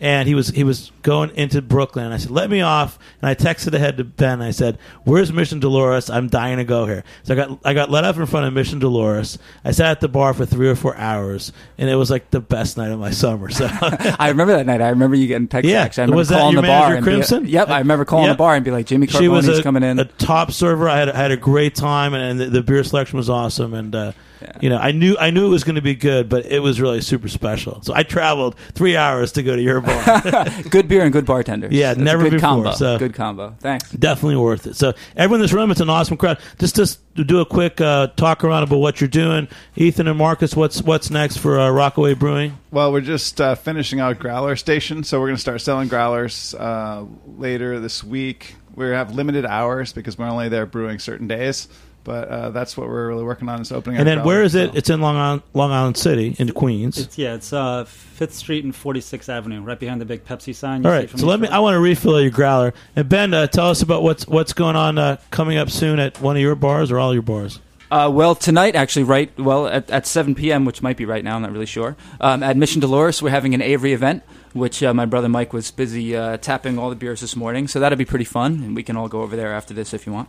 [0.01, 2.05] and he was he was going into Brooklyn.
[2.05, 4.41] And I said, "Let me off." And I texted ahead to Ben.
[4.41, 6.09] I said, "Where's Mission Dolores?
[6.11, 8.53] I'm dying to go here." So I got I got let up in front of
[8.53, 9.39] Mission Dolores.
[9.65, 12.41] I sat at the bar for three or four hours, and it was like the
[12.41, 13.49] best night of my summer.
[13.51, 13.69] So
[14.19, 14.81] I remember that night.
[14.81, 15.65] I remember you getting texted.
[15.65, 15.83] Yeah.
[15.83, 16.03] actually.
[16.03, 17.47] I remember Was that calling your the bar and be- Crimson?
[17.47, 18.35] yep, I remember calling Yep.
[18.35, 19.99] the bar and be like, Jimmy she was Carbone's a, coming in.
[19.99, 20.89] a top server.
[20.89, 23.75] I had I had a great time, and, and the, the beer selection was awesome.
[23.75, 24.13] And uh,
[24.61, 26.81] You know, I knew I knew it was going to be good, but it was
[26.81, 27.83] really super special.
[27.83, 30.23] So I traveled three hours to go to your bar.
[30.71, 31.73] good beer and good bartenders.
[31.73, 32.73] Yeah, That's a never good before, combo.
[32.73, 33.55] so- Good combo.
[33.61, 33.91] Thanks.
[33.91, 34.77] Definitely worth it.
[34.77, 36.39] So everyone in this room, it's an awesome crowd.
[36.59, 40.19] Just just to do a quick uh, talk around about what you're doing, Ethan and
[40.19, 40.55] Marcus.
[40.55, 42.57] What's what's next for uh, Rockaway Brewing?
[42.71, 46.55] Well, we're just uh, finishing out Growler Station, so we're going to start selling growlers
[46.55, 48.55] uh, later this week.
[48.75, 51.67] We have limited hours because we're only there brewing certain days,
[52.05, 53.97] but uh, that's what we're really working on is opening.
[53.97, 54.01] Up.
[54.01, 54.71] And our then where growler, is it?
[54.73, 56.99] so- It's in Long Island, Long Island City, in Queens.
[56.99, 60.55] It's yeah, it's uh, Fifth Street and Forty Sixth Avenue, right behind the big Pepsi
[60.55, 60.83] sign.
[60.83, 61.49] You All see from so East let me.
[61.49, 62.75] I want to refill your growler.
[62.97, 66.21] And Ben, uh, tell us about what's what's going on uh, coming up soon at
[66.21, 67.61] one of your bars or all your bars.
[67.91, 71.37] Uh, well, tonight, actually, right, well, at, at 7 p.m., which might be right now,
[71.37, 74.23] I'm not really sure, um, at Mission Dolores, we're having an Avery event,
[74.53, 77.81] which uh, my brother Mike was busy uh, tapping all the beers this morning, so
[77.81, 80.13] that'll be pretty fun, and we can all go over there after this if you
[80.13, 80.29] want.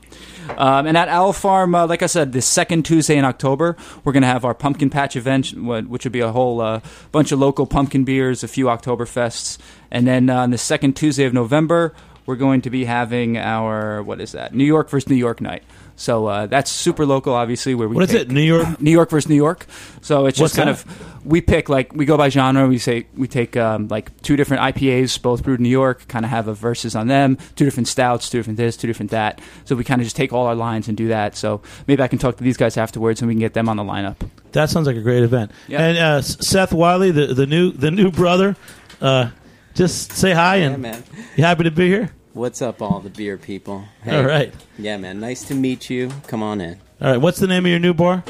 [0.57, 4.13] Um, and at Owl Farm, uh, like I said, the second Tuesday in October, we're
[4.13, 7.39] going to have our Pumpkin Patch event, which will be a whole uh, bunch of
[7.39, 9.57] local pumpkin beers, a few Oktoberfests,
[9.91, 11.93] and then uh, on the second Tuesday of November,
[12.29, 15.63] we're going to be having our, what is that, New York versus New York night.
[15.95, 17.73] So uh, that's super local, obviously.
[17.75, 18.31] Where we What is pick- it?
[18.31, 18.79] New York.
[18.79, 19.65] New York versus New York.
[20.01, 20.85] So it's What's just kind that?
[20.85, 22.67] of we pick like we go by genre.
[22.67, 26.23] We say we take um, like two different IPAs, both brewed in New York, kind
[26.23, 27.35] of have a versus on them.
[27.57, 29.41] Two different stouts, two different this, two different that.
[29.65, 31.35] So we kind of just take all our lines and do that.
[31.35, 33.75] So maybe I can talk to these guys afterwards and we can get them on
[33.75, 34.15] the lineup.
[34.53, 35.51] That sounds like a great event.
[35.67, 35.81] Yeah.
[35.83, 38.55] And uh, Seth Wiley, the the new the new brother,
[39.01, 39.31] uh,
[39.73, 41.03] just say hi Yeah, and man.
[41.35, 42.11] you happy to be here.
[42.33, 43.85] What's up, all the beer people?
[44.07, 44.53] All right.
[44.77, 45.19] Yeah, man.
[45.19, 46.11] Nice to meet you.
[46.27, 46.79] Come on in.
[47.01, 48.23] All right, what's the name of your new bar?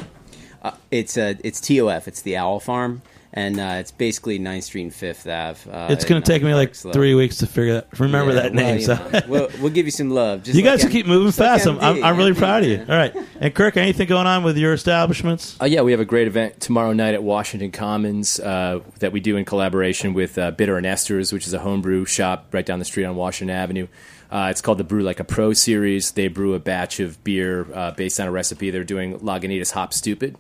[0.62, 2.08] Uh, it's uh, it's TOF.
[2.08, 3.02] It's the Owl Farm,
[3.34, 5.70] and uh, it's basically 9th Street and Fifth Ave.
[5.72, 6.94] Uh, it's going to take uh, me like Park Slope.
[6.94, 8.82] three weeks to figure that remember Yeah, that well, name.
[8.82, 8.96] so.
[8.96, 10.44] know, we'll, we'll give you some love.
[10.44, 11.68] Just you guys like keep M- moving just like fast.
[11.68, 12.78] I'm, I'm, I'm really MD, proud of you.
[12.80, 12.90] man.
[12.90, 13.16] All right.
[13.40, 15.56] And Kirk, anything going on with your establishments?
[15.62, 19.20] Uh, yeah, we have a great event tomorrow night at Washington Commons uh, that we
[19.20, 22.80] do in collaboration with uh, Bitter and Esters, which is a homebrew shop right down
[22.80, 23.88] the street on Washington Avenue.
[24.32, 26.12] Uh, it's called the Brew Like a Pro series.
[26.12, 28.70] They brew a batch of beer uh, based on a recipe.
[28.70, 30.36] They're doing Lagunitas Hop Stoopid,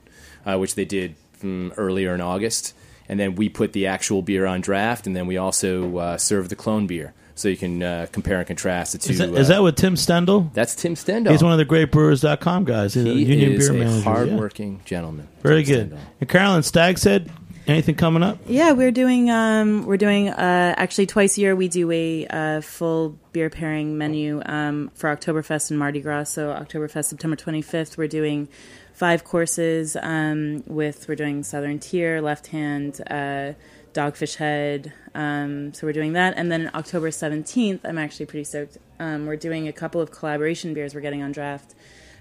[0.46, 2.76] uh, which they did mm, earlier in August.
[3.10, 6.49] And then we put the actual beer on draft, and then we also uh, serve
[6.49, 7.14] the clone beer.
[7.36, 9.14] So you can uh, compare and contrast the two.
[9.14, 10.51] Is that, is uh, that with Tim Stendel?
[10.53, 11.32] That's Tim Stendel.
[11.32, 12.93] He's one of the greatbrewers.com guys.
[12.93, 13.97] He's a he union is beer a manager.
[13.97, 14.03] yeah.
[14.03, 15.28] hardworking gentleman.
[15.41, 15.89] Very Tim good.
[15.91, 16.03] Stendal.
[16.20, 17.32] And Carolyn Stag's Head,
[17.70, 18.38] anything coming up?
[18.47, 21.55] Yeah, we're doing um, we're doing uh, actually twice a year.
[21.55, 26.26] We do a uh, full beer pairing menu um, for Oktoberfest and Mardi Gras.
[26.26, 28.49] So Oktoberfest September 25th, we're doing
[28.93, 33.53] five courses um, with we're doing Southern Tier, Left Hand, uh,
[33.93, 34.91] Dogfish Head.
[35.15, 38.78] Um, so we're doing that, and then October 17th, I'm actually pretty stoked.
[38.99, 41.74] Um, we're doing a couple of collaboration beers we're getting on draft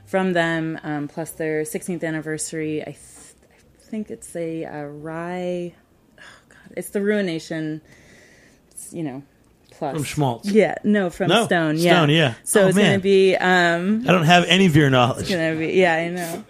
[0.06, 2.82] from them, um, plus their 16th anniversary.
[2.82, 2.96] I,
[3.88, 5.74] think it's a, uh rye.
[6.18, 7.80] Oh God, it's the Ruination.
[8.70, 9.22] It's, you know,
[9.72, 10.42] plus From Shmaltz.
[10.44, 11.78] Yeah, no, from No, Stone.
[11.78, 12.34] Yeah, Stone, yeah.
[12.44, 13.34] So Oh, it's gonna be.
[13.36, 15.22] Um, I don't have any beer knowledge.
[15.22, 15.68] it's gonna be.
[15.74, 16.44] Yeah, I know.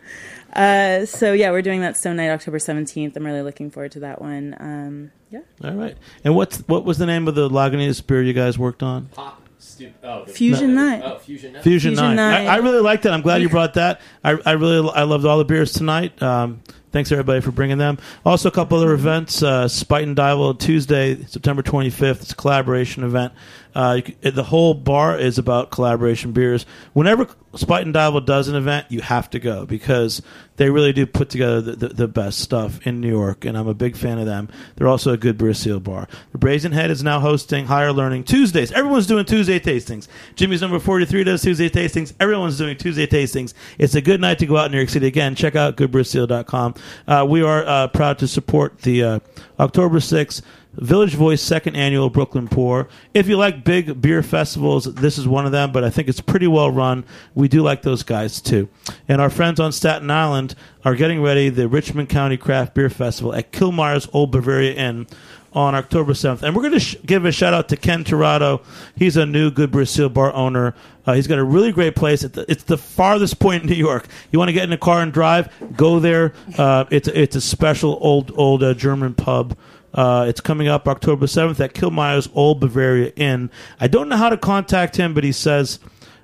[0.53, 3.15] Uh, so yeah, we're doing that Stone Night October 17th.
[3.17, 4.57] I'm really looking forward to that one.
[4.59, 5.41] Um, yeah.
[5.63, 5.97] All right.
[6.25, 9.07] And what's what was the name of the Lagunitas beer you guys worked on?
[9.07, 11.03] Pop, stu- oh, the- Fusion Night.
[11.05, 11.63] Oh, Fusion Night.
[11.63, 12.17] Fusion, Fusion Nine.
[12.17, 12.47] Nine.
[12.47, 13.13] I, I really liked that.
[13.13, 14.01] I'm glad you brought that.
[14.25, 16.21] I, I really I loved all the beers tonight.
[16.23, 16.63] Um,
[16.93, 17.99] thanks everybody for bringing them.
[18.25, 19.43] Also, a couple other events.
[19.43, 22.23] Uh, Spuyten Duyvil Tuesday, September 25th.
[22.23, 23.33] It's a collaboration event.
[23.75, 26.67] Uh, you c- the whole bar is about collaboration beers.
[26.93, 30.21] Whenever Spuyten Duyvil does an event, you have to go because
[30.57, 33.69] they really do put together the, the, the best stuff in New York, and I'm
[33.69, 34.49] a big fan of them.
[34.77, 36.09] They're also a good beer seal bar.
[36.33, 38.71] The Brazen Head is now hosting Higher Learning Tuesdays.
[38.73, 40.09] Everyone's doing Tuesday tastings.
[40.35, 42.13] Jimmy's number 43 does Tuesday tastings.
[42.21, 43.55] Everyone's doing Tuesday tastings.
[43.79, 45.07] It's a good night to go out in New York City.
[45.07, 46.75] Again, check out goodbeerseal.com.
[47.07, 49.19] Uh, we are uh, proud to support the uh,
[49.59, 50.43] October 6th
[50.79, 52.89] Village Voice second annual Brooklyn Pour.
[53.13, 56.21] If you like big beer festivals, this is one of them, but I think it's
[56.21, 57.05] pretty well run.
[57.35, 58.69] We do like those guys too.
[59.09, 60.55] And our friends on Staten Island
[60.85, 65.07] are getting ready the Richmond County Craft Beer Festival at Killmeyer's Old Bavaria Inn
[65.53, 66.43] on October 7th.
[66.43, 68.63] And we're going to sh- give a shout out to Ken Torado.
[68.95, 70.75] He's a new Good Beer Seal bar owner.
[71.07, 72.21] Uh, he's got a really great place.
[72.21, 74.07] The, it's the farthest point in New York.
[74.31, 75.53] You want to get in a car and drive?
[75.77, 76.35] Go there.
[76.57, 79.57] Uh, it's it's a special old old uh, German pub.
[79.95, 83.51] Uh, it's coming up October 7th at Killmeyer's Old Bavaria Inn.
[83.81, 85.81] I don't know how to contact him, but he says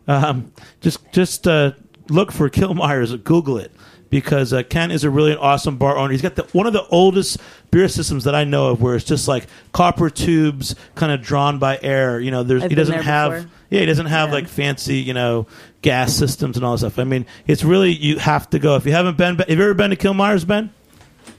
[0.07, 1.73] um, just just uh,
[2.09, 3.73] look for Killmeyer's, Google it
[4.11, 6.13] because uh, Ken is a really awesome bar owner.
[6.13, 7.39] He's got the, one of the oldest
[7.73, 11.59] beer systems that I know of, where it's just like copper tubes, kind of drawn
[11.59, 12.21] by air.
[12.21, 13.51] You know, there's I've he doesn't have before.
[13.71, 14.35] yeah, he doesn't have Yeah.
[14.35, 15.47] like fancy you know
[15.83, 16.99] gas systems and all this stuff.
[16.99, 19.37] I mean, it's really you have to go if you haven't been.
[19.37, 20.71] Have you ever been to Killmeyer's, Ben?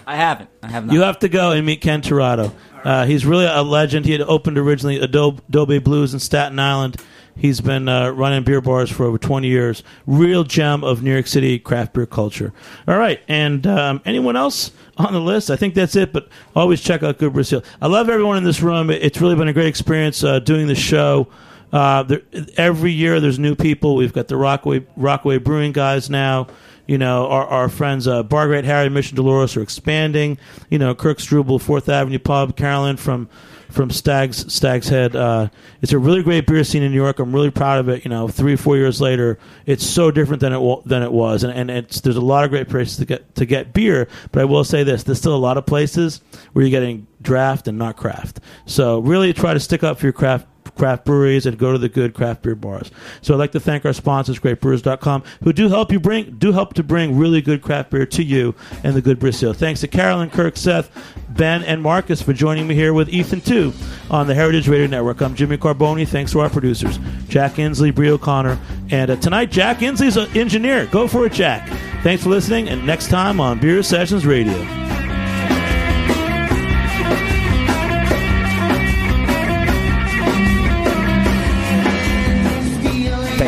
[0.05, 0.49] I haven't.
[0.61, 0.93] I have not.
[0.93, 2.51] You have to go and meet Ken Torado.
[2.83, 4.05] Uh, he's really a legend.
[4.05, 7.01] He had opened originally Adobe, Adobe Blues in Staten Island.
[7.37, 9.83] He's been uh, running beer bars for over 20 years.
[10.07, 12.53] Real gem of New York City craft beer culture.
[12.87, 15.49] All right, and um, anyone else on the list?
[15.49, 17.63] I think that's it, but always check out Good Beer Seal.
[17.81, 18.89] I love everyone in this room.
[18.89, 21.27] It's really been a great experience uh, doing the show.
[21.73, 22.21] Uh, there,
[22.55, 23.95] every year there's new people.
[23.95, 26.47] We've got the Rockaway, Rockaway Brewing guys now.
[26.87, 30.37] You know, our, our friends uh, Bar Great Harry, Mission Dolores are expanding.
[30.69, 33.29] You know, Kirk Struble, Fourth Avenue Pub, Carolyn from
[33.71, 35.15] from Stag's Stag's Head.
[35.15, 35.49] Uh,
[35.81, 37.19] it's a really great beer scene in New York.
[37.19, 38.05] I'm really proud of it.
[38.05, 41.53] You know, three four years later, it's so different than it than it was, and,
[41.53, 44.07] and it's there's a lot of great places to get to get beer.
[44.31, 46.21] But I will say this: there's still a lot of places
[46.53, 48.39] where you're getting draft and not craft.
[48.65, 51.89] So really try to stick up for your craft craft breweries and go to the
[51.89, 52.91] good craft beer bars.
[53.21, 56.73] So I'd like to thank our sponsors, greatbrewers.com, who do help you bring do help
[56.75, 59.53] to bring really good craft beer to you and the good Beer Seal.
[59.53, 60.89] Thanks to Carolyn, Kirk, Seth,
[61.29, 63.73] Ben, and Marcus for joining me here with Ethan too
[64.09, 65.21] on the Heritage Radio Network.
[65.21, 66.07] I'm Jimmy Carbone.
[66.07, 68.59] Thanks to our producers, Jack Inslee, Brie O'Connor,
[68.89, 70.85] and uh, tonight Jack Inslee's an engineer.
[70.87, 71.67] Go for it, Jack.
[72.03, 74.84] Thanks for listening, and next time on Beer Sessions Radio.